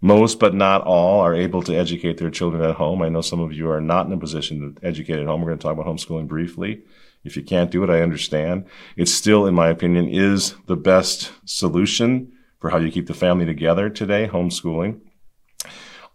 Most, 0.00 0.38
but 0.38 0.54
not 0.54 0.82
all, 0.82 1.20
are 1.20 1.34
able 1.34 1.60
to 1.62 1.74
educate 1.74 2.18
their 2.18 2.30
children 2.30 2.62
at 2.62 2.76
home. 2.76 3.02
I 3.02 3.08
know 3.08 3.20
some 3.20 3.40
of 3.40 3.52
you 3.52 3.68
are 3.68 3.80
not 3.80 4.06
in 4.06 4.12
a 4.12 4.18
position 4.18 4.74
to 4.76 4.86
educate 4.86 5.18
at 5.18 5.26
home. 5.26 5.40
We're 5.40 5.48
going 5.48 5.58
to 5.58 5.62
talk 5.62 5.72
about 5.72 5.86
homeschooling 5.86 6.28
briefly. 6.28 6.82
If 7.24 7.36
you 7.36 7.42
can't 7.42 7.72
do 7.72 7.82
it, 7.82 7.90
I 7.90 8.00
understand. 8.00 8.66
It 8.96 9.08
still, 9.08 9.44
in 9.44 9.54
my 9.54 9.68
opinion, 9.68 10.08
is 10.08 10.54
the 10.66 10.76
best 10.76 11.32
solution 11.44 12.32
for 12.58 12.70
how 12.70 12.78
you 12.78 12.90
keep 12.90 13.06
the 13.06 13.14
family 13.14 13.46
together 13.46 13.88
today, 13.88 14.28
homeschooling. 14.28 15.00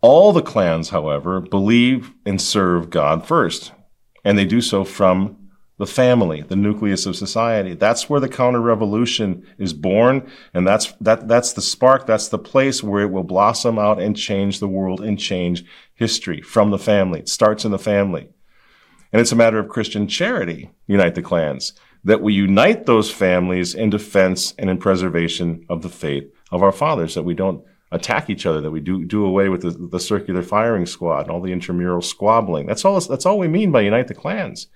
All 0.01 0.33
the 0.33 0.41
clans, 0.41 0.89
however, 0.89 1.39
believe 1.39 2.11
and 2.25 2.41
serve 2.41 2.89
God 2.89 3.25
first, 3.25 3.71
and 4.25 4.37
they 4.37 4.45
do 4.45 4.59
so 4.59 4.83
from 4.83 5.43
the 5.77 5.87
family, 5.87 6.41
the 6.41 6.55
nucleus 6.55 7.05
of 7.05 7.15
society. 7.15 7.73
That's 7.73 8.09
where 8.09 8.19
the 8.19 8.29
counter 8.29 8.61
revolution 8.61 9.45
is 9.57 9.73
born. 9.73 10.29
And 10.53 10.67
that's, 10.67 10.91
that, 11.01 11.27
that's 11.27 11.53
the 11.53 11.61
spark. 11.61 12.05
That's 12.05 12.27
the 12.27 12.37
place 12.37 12.83
where 12.83 13.01
it 13.01 13.11
will 13.11 13.23
blossom 13.23 13.79
out 13.79 13.99
and 13.99 14.15
change 14.15 14.59
the 14.59 14.67
world 14.67 15.01
and 15.01 15.19
change 15.19 15.65
history 15.95 16.41
from 16.41 16.69
the 16.69 16.77
family. 16.77 17.19
It 17.21 17.29
starts 17.29 17.65
in 17.65 17.71
the 17.71 17.79
family. 17.79 18.29
And 19.11 19.19
it's 19.19 19.31
a 19.31 19.35
matter 19.35 19.59
of 19.59 19.69
Christian 19.69 20.07
charity, 20.07 20.69
unite 20.87 21.15
the 21.15 21.21
clans, 21.21 21.73
that 22.03 22.21
we 22.21 22.33
unite 22.33 22.85
those 22.85 23.11
families 23.11 23.73
in 23.73 23.89
defense 23.89 24.53
and 24.57 24.69
in 24.69 24.77
preservation 24.77 25.65
of 25.69 25.81
the 25.81 25.89
faith 25.89 26.25
of 26.51 26.61
our 26.61 26.71
fathers, 26.71 27.15
that 27.15 27.23
we 27.23 27.33
don't 27.33 27.63
attack 27.91 28.29
each 28.29 28.45
other, 28.45 28.59
that 28.61 28.71
we 28.71 28.79
do, 28.79 29.05
do 29.05 29.25
away 29.25 29.49
with 29.49 29.61
the, 29.61 29.71
the 29.71 29.99
circular 29.99 30.41
firing 30.41 30.85
squad 30.85 31.21
and 31.21 31.31
all 31.31 31.41
the 31.41 31.51
intramural 31.51 32.01
squabbling. 32.01 32.65
That's 32.65 32.83
all, 32.83 32.99
that's 32.99 33.25
all 33.25 33.39
we 33.39 33.47
mean 33.47 33.71
by 33.71 33.81
unite 33.81 34.07
the 34.07 34.15
clans. 34.15 34.67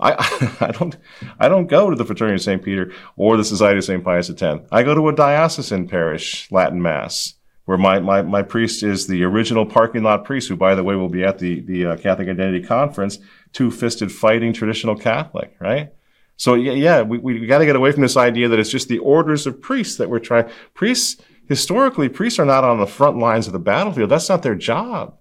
I, 0.00 0.12
I 0.60 0.70
don't 0.70 0.96
I 1.40 1.48
don't 1.48 1.66
go 1.66 1.90
to 1.90 1.96
the 1.96 2.04
Fraternity 2.04 2.36
of 2.36 2.42
St. 2.42 2.62
Peter 2.62 2.92
or 3.16 3.36
the 3.36 3.44
Society 3.44 3.78
of 3.78 3.84
St. 3.84 4.04
Pius 4.04 4.30
X. 4.30 4.42
I 4.70 4.82
go 4.84 4.94
to 4.94 5.08
a 5.08 5.14
diocesan 5.14 5.88
parish 5.88 6.50
Latin 6.52 6.80
Mass 6.80 7.34
where 7.64 7.76
my, 7.76 7.98
my, 7.98 8.22
my 8.22 8.40
priest 8.40 8.82
is 8.82 9.08
the 9.08 9.22
original 9.22 9.66
parking 9.66 10.02
lot 10.02 10.24
priest, 10.24 10.48
who, 10.48 10.56
by 10.56 10.74
the 10.74 10.82
way, 10.82 10.94
will 10.94 11.10
be 11.10 11.22
at 11.22 11.38
the, 11.38 11.60
the 11.60 11.84
uh, 11.84 11.96
Catholic 11.98 12.26
Identity 12.26 12.62
Conference, 12.62 13.18
two 13.52 13.70
fisted 13.70 14.10
fighting 14.10 14.54
traditional 14.54 14.96
Catholic, 14.96 15.54
right? 15.60 15.92
So, 16.38 16.54
yeah, 16.54 17.02
we, 17.02 17.18
we 17.18 17.46
got 17.46 17.58
to 17.58 17.66
get 17.66 17.76
away 17.76 17.90
from 17.90 18.02
this 18.02 18.16
idea 18.16 18.48
that 18.48 18.60
it's 18.60 18.70
just 18.70 18.88
the 18.88 18.98
orders 19.00 19.46
of 19.46 19.60
priests 19.60 19.96
that 19.96 20.08
we're 20.08 20.20
trying. 20.20 20.48
Priests, 20.72 21.20
historically, 21.48 22.08
priests 22.08 22.38
are 22.38 22.44
not 22.44 22.62
on 22.62 22.78
the 22.78 22.86
front 22.86 23.18
lines 23.18 23.48
of 23.48 23.52
the 23.52 23.58
battlefield. 23.58 24.10
That's 24.10 24.28
not 24.28 24.44
their 24.44 24.54
job. 24.54 25.18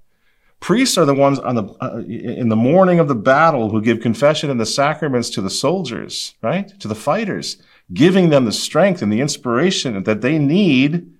Priests 0.59 0.95
are 0.95 1.05
the 1.05 1.15
ones 1.15 1.39
on 1.39 1.55
the, 1.55 1.63
uh, 1.82 2.03
in 2.07 2.49
the 2.49 2.55
morning 2.55 2.99
of 2.99 3.07
the 3.07 3.15
battle 3.15 3.70
who 3.70 3.82
give 3.82 3.99
confession 3.99 4.51
and 4.51 4.59
the 4.59 4.65
sacraments 4.65 5.32
to 5.32 5.41
the 5.41 5.49
soldiers, 5.49 6.36
right? 6.43 6.80
To 6.80 6.88
the 6.88 6.95
fighters, 6.95 7.57
giving 7.93 8.30
them 8.30 8.45
the 8.45 8.51
strength 8.51 9.01
and 9.01 9.11
the 9.11 9.22
inspiration 9.22 10.03
that 10.03 10.22
they 10.22 10.38
need 10.38 11.13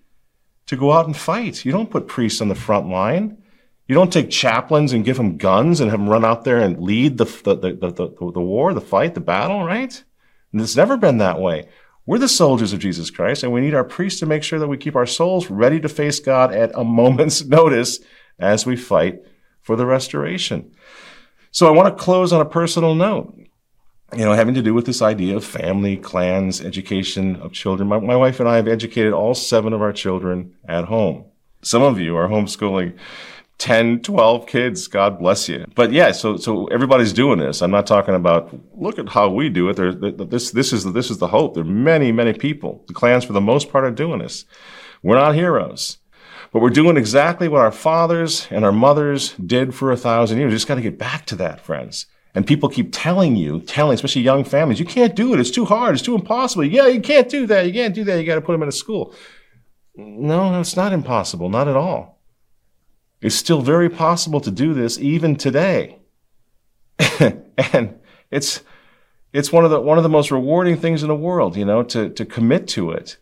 to 0.68 0.76
go 0.76 0.92
out 0.92 1.08
and 1.08 1.18
fight. 1.18 1.66
You 1.66 1.72
don't 1.72 1.90
put 1.90 2.08
priests 2.08 2.40
on 2.42 2.50
the 2.50 2.56
front 2.56 2.88
line. 2.88 3.42
You 3.88 3.96
don't 3.96 4.12
take 4.12 4.30
chaplains 4.30 4.92
and 4.92 5.06
give 5.06 5.18
them 5.18 5.38
guns 5.38 5.80
and 5.80 5.90
have 5.90 6.00
them 6.00 6.10
run 6.10 6.26
out 6.26 6.44
there 6.44 6.60
and 6.60 6.82
lead 6.82 7.18
the, 7.18 7.26
the, 7.26 7.56
the, 7.56 7.92
the, 7.92 8.32
the, 8.32 8.42
war, 8.42 8.74
the 8.74 8.82
fight, 8.82 9.14
the 9.14 9.22
battle, 9.22 9.64
right? 9.64 10.04
And 10.52 10.62
it's 10.62 10.76
never 10.76 10.98
been 10.98 11.20
that 11.20 11.40
way. 11.40 11.70
We're 12.06 12.20
the 12.20 12.28
soldiers 12.28 12.74
of 12.74 12.80
Jesus 12.80 13.10
Christ, 13.10 13.44
and 13.44 13.52
we 13.52 13.62
need 13.62 13.74
our 13.74 13.84
priests 13.84 14.20
to 14.22 14.26
make 14.26 14.44
sure 14.44 14.60
that 14.60 14.68
we 14.68 14.78
keep 14.78 14.96
our 14.96 15.06
souls 15.06 15.50
ready 15.50 15.80
to 15.80 15.90
face 15.90 16.20
God 16.20 16.54
at 16.54 16.72
a 16.76 16.84
moment's 16.84 17.46
notice 17.46 18.00
as 18.40 18.66
we 18.66 18.76
fight 18.76 19.22
for 19.62 19.76
the 19.76 19.86
restoration. 19.86 20.72
So 21.52 21.68
I 21.68 21.72
want 21.72 21.88
to 21.88 22.04
close 22.04 22.32
on 22.34 22.42
a 22.42 22.46
personal 22.46 22.94
note, 22.94 23.34
you 24.16 24.24
know, 24.24 24.34
having 24.34 24.54
to 24.56 24.62
do 24.62 24.74
with 24.74 24.86
this 24.86 25.02
idea 25.02 25.36
of 25.36 25.44
family, 25.44 25.98
clans, 25.98 26.62
education 26.62 27.38
of 27.38 27.52
children. 27.52 27.90
My, 27.90 28.00
my 28.00 28.16
wife 28.16 28.40
and 28.40 28.48
I 28.48 28.58
have 28.58 28.68
educated 28.68 29.14
all 29.14 29.34
seven 29.34 29.74
of 29.74 29.82
our 29.82 29.94
children 29.94 30.56
at 30.68 30.86
home. 30.86 31.26
Some 31.62 31.82
of 31.82 32.00
you 32.00 32.16
are 32.16 32.28
homeschooling 32.28 32.98
10, 33.58 34.02
12 34.02 34.46
kids. 34.46 34.88
God 34.88 35.20
bless 35.20 35.50
you. 35.50 35.66
But 35.76 35.92
yeah, 35.92 36.12
so, 36.12 36.38
so 36.38 36.66
everybody's 36.68 37.14
doing 37.14 37.40
this. 37.40 37.62
I'm 37.62 37.72
not 37.72 37.88
talking 37.88 38.16
about, 38.16 38.54
look 38.76 39.00
at 39.00 39.10
how 39.10 39.30
we 39.30 39.50
do 39.50 39.70
it. 39.70 39.76
There, 39.76 39.94
this, 39.94 40.52
this 40.52 40.72
is, 40.72 40.92
this 40.94 41.10
is 41.10 41.18
the 41.18 41.28
hope. 41.28 41.56
There 41.56 41.64
are 41.64 41.68
many, 41.68 42.12
many 42.12 42.34
people. 42.34 42.84
The 42.88 42.94
clans, 42.94 43.24
for 43.24 43.34
the 43.34 43.42
most 43.42 43.72
part, 43.72 43.84
are 43.84 43.92
doing 43.92 44.20
this. 44.20 44.46
We're 45.02 45.16
not 45.16 45.36
heroes, 45.36 45.98
but 46.52 46.62
we're 46.62 46.70
doing 46.70 46.98
exactly 46.98 47.48
what 47.48 47.62
our 47.62 47.72
fathers 47.72 48.48
and 48.52 48.64
our 48.64 48.72
mothers 48.72 49.34
did 49.34 49.74
for 49.74 49.92
a 49.92 49.98
thousand 49.98 50.40
years. 50.40 50.54
Just 50.54 50.68
got 50.68 50.76
to 50.76 50.82
get 50.82 50.98
back 50.98 51.26
to 51.28 51.36
that, 51.38 51.62
friends. 51.62 52.06
And 52.36 52.46
people 52.46 52.70
keep 52.70 52.90
telling 52.92 53.36
you, 53.36 53.62
telling, 53.62 53.96
especially 53.96 54.22
young 54.22 54.44
families, 54.44 54.80
you 54.80 54.86
can't 54.86 55.16
do 55.16 55.34
it. 55.34 55.40
It's 55.40 55.50
too 55.50 55.66
hard. 55.66 55.96
It's 55.96 56.04
too 56.04 56.14
impossible. 56.14 56.66
Yeah, 56.66 56.88
you 56.88 57.02
can't 57.02 57.30
do 57.30 57.48
that. 57.48 57.66
You 57.66 57.74
can't 57.74 57.96
do 57.96 58.04
that. 58.04 58.20
You 58.20 58.26
got 58.28 58.36
to 58.36 58.42
put 58.42 58.52
them 58.52 58.62
in 58.62 58.70
a 58.70 58.72
school. 58.72 59.16
No, 59.96 60.52
no, 60.52 60.60
it's 60.60 60.76
not 60.76 60.94
impossible. 60.94 61.50
Not 61.50 61.68
at 61.68 61.76
all. 61.76 62.17
It's 63.22 63.36
still 63.36 63.62
very 63.62 63.90
possible 63.90 64.40
to 64.42 64.52
do 64.52 64.74
this 64.74 65.00
even 65.00 65.36
today. 65.36 66.00
and 67.20 68.00
it's 68.32 68.62
it's 69.34 69.52
one 69.52 69.66
of 69.66 69.72
the 69.72 69.80
one 69.80 69.98
of 69.98 70.04
the 70.04 70.10
most 70.10 70.32
rewarding 70.32 70.78
things 70.78 71.02
in 71.02 71.10
the 71.10 71.16
world, 71.16 71.56
you 71.56 71.66
know, 71.66 71.84
to 71.84 72.10
to 72.10 72.26
commit 72.26 72.68
to 72.70 72.92
it. 72.92 73.18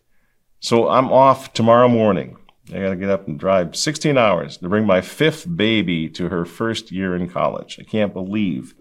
So 0.60 0.88
I'm 0.88 1.12
off 1.12 1.52
tomorrow 1.52 1.88
morning. 1.88 2.36
I 2.72 2.80
got 2.80 2.90
to 2.90 2.96
get 2.96 3.10
up 3.10 3.28
and 3.28 3.38
drive 3.38 3.76
16 3.76 4.18
hours 4.18 4.56
to 4.56 4.68
bring 4.68 4.86
my 4.86 5.00
fifth 5.00 5.46
baby 5.56 6.08
to 6.10 6.28
her 6.28 6.44
first 6.44 6.90
year 6.90 7.14
in 7.14 7.28
college. 7.28 7.78
I 7.78 7.84
can't 7.84 8.12
believe 8.12 8.74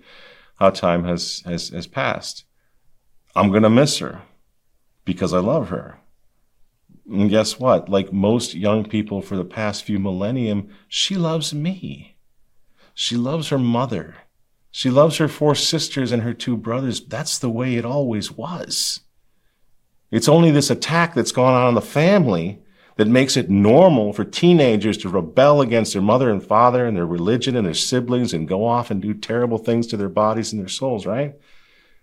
how 0.56 0.72
time 0.72 1.04
has 1.04 1.44
has, 1.46 1.70
has 1.70 1.88
passed. 1.88 2.46
I'm 3.36 3.50
going 3.50 3.64
to 3.64 3.70
miss 3.70 4.00
her 4.00 4.22
because 5.04 5.34
I 5.34 5.40
love 5.40 5.70
her. 5.70 6.00
And 7.10 7.30
guess 7.30 7.60
what? 7.60 7.90
Like 7.90 8.12
most 8.12 8.56
young 8.56 8.84
people 8.84 9.22
for 9.22 9.36
the 9.36 9.46
past 9.46 9.84
few 9.84 10.00
millennium, 10.00 10.70
she 10.88 11.16
loves 11.16 11.54
me. 11.54 12.18
She 12.94 13.16
loves 13.16 13.50
her 13.50 13.60
mother. 13.60 14.16
She 14.72 14.90
loves 14.90 15.18
her 15.18 15.28
four 15.28 15.56
sisters 15.56 16.12
and 16.12 16.24
her 16.24 16.34
two 16.34 16.58
brothers. 16.58 17.00
That's 17.06 17.38
the 17.38 17.50
way 17.50 17.76
it 17.76 17.86
always 17.86 18.32
was. 18.32 19.02
It's 20.12 20.30
only 20.30 20.52
this 20.52 20.70
attack 20.70 21.14
that's 21.14 21.32
gone 21.32 21.54
on 21.54 21.70
in 21.70 21.76
the 21.76 21.82
family 21.82 22.62
that 22.98 23.08
makes 23.08 23.36
it 23.36 23.50
normal 23.50 24.14
for 24.14 24.24
teenagers 24.24 24.98
to 25.00 25.10
rebel 25.10 25.62
against 25.62 25.94
their 25.94 26.02
mother 26.02 26.30
and 26.30 26.44
father 26.44 26.86
and 26.86 26.96
their 26.96 27.06
religion 27.06 27.56
and 27.56 27.68
their 27.68 27.74
siblings 27.74 28.34
and 28.34 28.48
go 28.48 28.66
off 28.66 28.90
and 28.90 29.02
do 29.02 29.14
terrible 29.14 29.58
things 29.58 29.88
to 29.88 29.98
their 29.98 30.10
bodies 30.10 30.54
and 30.54 30.62
their 30.62 30.70
souls, 30.70 31.06
right? 31.06 31.36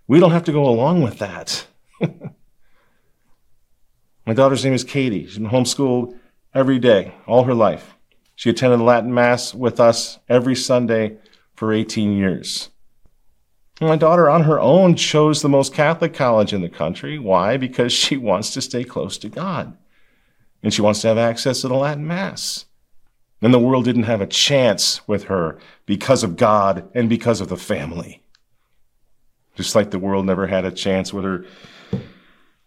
We 0.06 0.20
don't 0.20 0.32
have 0.32 0.44
to 0.44 0.52
go 0.52 0.68
along 0.68 1.02
with 1.02 1.18
that. 1.18 1.66
My 4.24 4.34
daughter's 4.34 4.64
name 4.64 4.74
is 4.74 4.84
Katie. 4.84 5.26
She's 5.26 5.38
been 5.38 5.48
homeschooled 5.48 6.16
every 6.54 6.78
day, 6.78 7.14
all 7.26 7.44
her 7.44 7.54
life. 7.54 7.96
She 8.36 8.50
attended 8.50 8.80
Latin 8.80 9.12
Mass 9.12 9.52
with 9.54 9.80
us 9.80 10.18
every 10.28 10.54
Sunday 10.54 11.18
for 11.54 11.72
18 11.72 12.16
years. 12.16 12.70
My 13.80 13.96
daughter, 13.96 14.30
on 14.30 14.44
her 14.44 14.60
own, 14.60 14.94
chose 14.94 15.42
the 15.42 15.48
most 15.48 15.74
Catholic 15.74 16.14
college 16.14 16.52
in 16.52 16.62
the 16.62 16.68
country. 16.68 17.18
Why? 17.18 17.56
Because 17.56 17.92
she 17.92 18.16
wants 18.16 18.52
to 18.52 18.60
stay 18.60 18.84
close 18.84 19.18
to 19.18 19.28
God. 19.28 19.76
And 20.62 20.72
she 20.72 20.82
wants 20.82 21.00
to 21.00 21.08
have 21.08 21.18
access 21.18 21.62
to 21.62 21.68
the 21.68 21.74
Latin 21.74 22.06
Mass. 22.06 22.66
And 23.40 23.52
the 23.52 23.58
world 23.58 23.84
didn't 23.84 24.04
have 24.04 24.20
a 24.20 24.26
chance 24.26 25.06
with 25.08 25.24
her 25.24 25.58
because 25.84 26.22
of 26.22 26.36
God 26.36 26.88
and 26.94 27.08
because 27.08 27.40
of 27.40 27.48
the 27.48 27.56
family. 27.56 28.22
Just 29.56 29.74
like 29.74 29.90
the 29.90 29.98
world 29.98 30.26
never 30.26 30.46
had 30.46 30.64
a 30.64 30.70
chance 30.70 31.12
with 31.12 31.24
her 31.24 31.44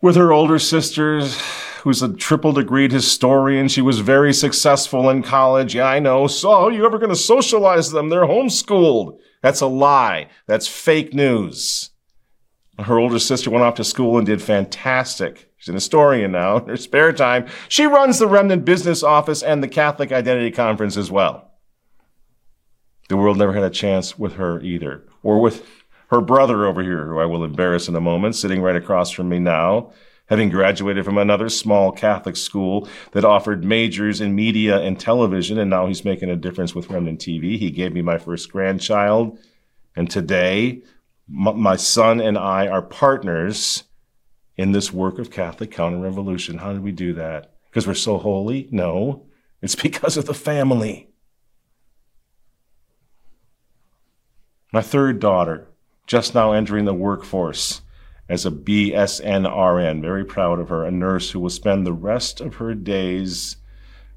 with 0.05 0.15
her 0.15 0.31
older 0.31 0.59
sisters, 0.59 1.41
who's 1.81 2.03
a 2.03 2.13
triple 2.13 2.53
degreed 2.53 2.91
historian. 2.91 3.67
She 3.67 3.81
was 3.81 4.01
very 4.01 4.35
successful 4.35 5.09
in 5.09 5.23
college. 5.23 5.73
Yeah, 5.73 5.87
I 5.87 5.97
know. 5.97 6.27
So, 6.27 6.51
how 6.51 6.67
are 6.67 6.71
you 6.71 6.85
ever 6.85 6.99
going 6.99 7.09
to 7.09 7.15
socialize 7.15 7.89
them? 7.89 8.09
They're 8.09 8.27
homeschooled. 8.27 9.17
That's 9.41 9.61
a 9.61 9.65
lie. 9.65 10.29
That's 10.45 10.67
fake 10.67 11.15
news. 11.15 11.89
Her 12.77 12.99
older 12.99 13.17
sister 13.17 13.49
went 13.49 13.63
off 13.63 13.73
to 13.75 13.83
school 13.83 14.19
and 14.19 14.27
did 14.27 14.43
fantastic. 14.43 15.51
She's 15.57 15.69
an 15.69 15.73
historian 15.73 16.31
now. 16.31 16.57
In 16.57 16.67
her 16.67 16.77
spare 16.77 17.11
time, 17.11 17.47
she 17.67 17.87
runs 17.87 18.19
the 18.19 18.27
Remnant 18.27 18.63
Business 18.63 19.01
Office 19.01 19.41
and 19.41 19.63
the 19.63 19.67
Catholic 19.67 20.11
Identity 20.11 20.51
Conference 20.51 20.97
as 20.97 21.09
well. 21.09 21.51
The 23.09 23.17
world 23.17 23.39
never 23.39 23.53
had 23.53 23.63
a 23.63 23.71
chance 23.71 24.19
with 24.19 24.33
her 24.33 24.61
either, 24.61 25.03
or 25.23 25.41
with 25.41 25.67
her 26.09 26.21
brother 26.21 26.65
over 26.65 26.83
here, 26.83 27.05
who 27.05 27.19
I 27.19 27.25
will 27.25 27.43
embarrass 27.43 27.87
in 27.87 27.95
a 27.95 28.01
moment, 28.01 28.35
sitting 28.35 28.61
right 28.61 28.75
across 28.75 29.11
from 29.11 29.29
me 29.29 29.39
now, 29.39 29.91
having 30.27 30.49
graduated 30.49 31.05
from 31.05 31.17
another 31.17 31.49
small 31.49 31.91
Catholic 31.91 32.35
school 32.35 32.87
that 33.11 33.25
offered 33.25 33.63
majors 33.63 34.21
in 34.21 34.35
media 34.35 34.79
and 34.79 34.99
television, 34.99 35.57
and 35.57 35.69
now 35.69 35.87
he's 35.87 36.05
making 36.05 36.29
a 36.29 36.35
difference 36.35 36.73
with 36.73 36.89
Remnant 36.89 37.19
TV. 37.19 37.57
He 37.57 37.71
gave 37.71 37.93
me 37.93 38.01
my 38.01 38.17
first 38.17 38.51
grandchild, 38.51 39.37
and 39.95 40.09
today 40.09 40.83
m- 41.29 41.59
my 41.59 41.75
son 41.75 42.19
and 42.19 42.37
I 42.37 42.67
are 42.67 42.81
partners 42.81 43.83
in 44.57 44.71
this 44.71 44.93
work 44.93 45.19
of 45.19 45.31
Catholic 45.31 45.71
counter-revolution. 45.71 46.59
How 46.59 46.71
did 46.71 46.83
we 46.83 46.91
do 46.91 47.13
that? 47.13 47.53
Because 47.69 47.87
we're 47.87 47.93
so 47.93 48.17
holy? 48.17 48.69
No, 48.71 49.25
it's 49.61 49.75
because 49.75 50.17
of 50.17 50.25
the 50.25 50.33
family. 50.33 51.09
My 54.71 54.81
third 54.81 55.19
daughter, 55.19 55.67
just 56.05 56.35
now 56.35 56.51
entering 56.51 56.85
the 56.85 56.93
workforce 56.93 57.81
as 58.29 58.45
a 58.45 58.51
BSNRN. 58.51 60.01
Very 60.01 60.25
proud 60.25 60.59
of 60.59 60.69
her, 60.69 60.85
a 60.85 60.91
nurse 60.91 61.31
who 61.31 61.39
will 61.39 61.49
spend 61.49 61.85
the 61.85 61.93
rest 61.93 62.41
of 62.41 62.55
her 62.55 62.73
days 62.73 63.57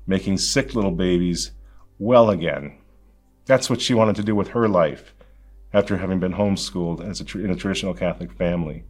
making 0.06 0.38
sick 0.38 0.74
little 0.74 0.90
babies 0.90 1.52
well 1.98 2.30
again. 2.30 2.78
That's 3.46 3.68
what 3.68 3.80
she 3.80 3.94
wanted 3.94 4.16
to 4.16 4.22
do 4.22 4.34
with 4.34 4.48
her 4.48 4.68
life 4.68 5.14
after 5.72 5.96
having 5.98 6.18
been 6.18 6.32
homeschooled 6.32 7.06
as 7.06 7.20
a, 7.20 7.38
in 7.38 7.50
a 7.50 7.56
traditional 7.56 7.94
Catholic 7.94 8.32
family. 8.32 8.84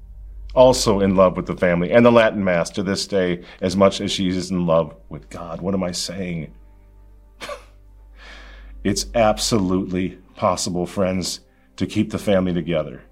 Also 0.54 1.00
in 1.00 1.14
love 1.14 1.36
with 1.36 1.46
the 1.46 1.56
family 1.56 1.92
and 1.92 2.04
the 2.04 2.12
Latin 2.12 2.42
Mass 2.42 2.70
to 2.70 2.82
this 2.82 3.06
day 3.06 3.44
as 3.60 3.76
much 3.76 4.00
as 4.00 4.10
she 4.10 4.28
is 4.28 4.50
in 4.50 4.66
love 4.66 4.94
with 5.08 5.28
God. 5.28 5.60
What 5.60 5.74
am 5.74 5.82
I 5.82 5.92
saying? 5.92 6.52
it's 8.84 9.06
absolutely 9.14 10.18
possible, 10.36 10.86
friends, 10.86 11.40
to 11.78 11.86
keep 11.86 12.10
the 12.10 12.18
family 12.18 12.52
together. 12.52 13.02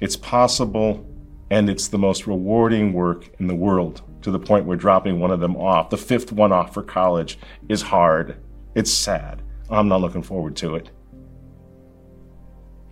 It's 0.00 0.16
possible 0.16 1.06
and 1.50 1.70
it's 1.70 1.88
the 1.88 1.98
most 1.98 2.26
rewarding 2.26 2.92
work 2.92 3.30
in 3.38 3.46
the 3.46 3.54
world 3.54 4.02
to 4.22 4.30
the 4.30 4.38
point 4.38 4.66
where 4.66 4.76
dropping 4.76 5.18
one 5.18 5.30
of 5.30 5.40
them 5.40 5.56
off, 5.56 5.88
the 5.88 5.96
fifth 5.96 6.32
one 6.32 6.52
off 6.52 6.74
for 6.74 6.82
college, 6.82 7.38
is 7.68 7.80
hard. 7.80 8.36
It's 8.74 8.92
sad. 8.92 9.42
I'm 9.70 9.88
not 9.88 10.00
looking 10.00 10.22
forward 10.22 10.56
to 10.56 10.74
it. 10.74 10.90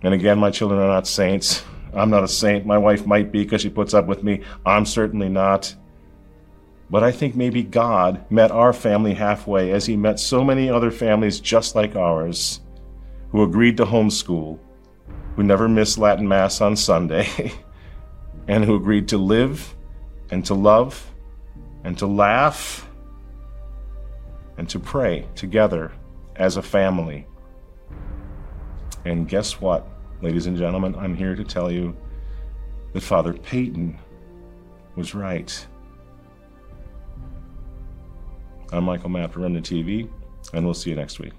And 0.03 0.13
again, 0.13 0.39
my 0.39 0.51
children 0.51 0.79
are 0.79 0.87
not 0.87 1.05
saints. 1.05 1.63
I'm 1.93 2.09
not 2.09 2.23
a 2.23 2.27
saint. 2.27 2.65
My 2.65 2.77
wife 2.77 3.05
might 3.05 3.31
be 3.31 3.43
because 3.43 3.61
she 3.61 3.69
puts 3.69 3.93
up 3.93 4.07
with 4.07 4.23
me. 4.23 4.41
I'm 4.65 4.85
certainly 4.85 5.29
not. 5.29 5.75
But 6.89 7.03
I 7.03 7.11
think 7.11 7.35
maybe 7.35 7.61
God 7.61 8.25
met 8.31 8.51
our 8.51 8.71
family 8.71 9.13
halfway 9.13 9.71
as 9.71 9.85
he 9.85 9.97
met 9.97 10.19
so 10.19 10.45
many 10.45 10.69
other 10.69 10.91
families 10.91 11.41
just 11.41 11.75
like 11.75 11.97
ours 11.97 12.61
who 13.31 13.43
agreed 13.43 13.75
to 13.77 13.85
homeschool 13.85 14.59
who 15.37 15.43
never 15.43 15.69
missed 15.69 15.99
Latin 15.99 16.27
Mass 16.27 16.61
on 16.61 16.75
Sunday, 16.75 17.53
and 18.47 18.65
who 18.65 18.75
agreed 18.75 19.07
to 19.09 19.19
live 19.19 19.75
and 20.31 20.43
to 20.43 20.55
love 20.55 21.13
and 21.83 21.95
to 21.99 22.07
laugh 22.07 22.89
and 24.57 24.67
to 24.67 24.79
pray 24.79 25.27
together 25.35 25.91
as 26.37 26.57
a 26.57 26.61
family. 26.61 27.27
And 29.05 29.29
guess 29.29 29.61
what, 29.61 29.87
ladies 30.23 30.47
and 30.47 30.57
gentlemen? 30.57 30.95
I'm 30.95 31.15
here 31.15 31.35
to 31.35 31.43
tell 31.43 31.71
you 31.71 31.95
that 32.93 33.01
Father 33.01 33.33
Peyton 33.33 33.97
was 34.95 35.13
right. 35.13 35.67
I'm 38.73 38.85
Michael 38.85 39.09
Matt 39.09 39.33
for 39.33 39.41
Remnant 39.41 39.69
TV, 39.69 40.09
and 40.53 40.65
we'll 40.65 40.73
see 40.73 40.89
you 40.89 40.95
next 40.95 41.19
week. 41.19 41.33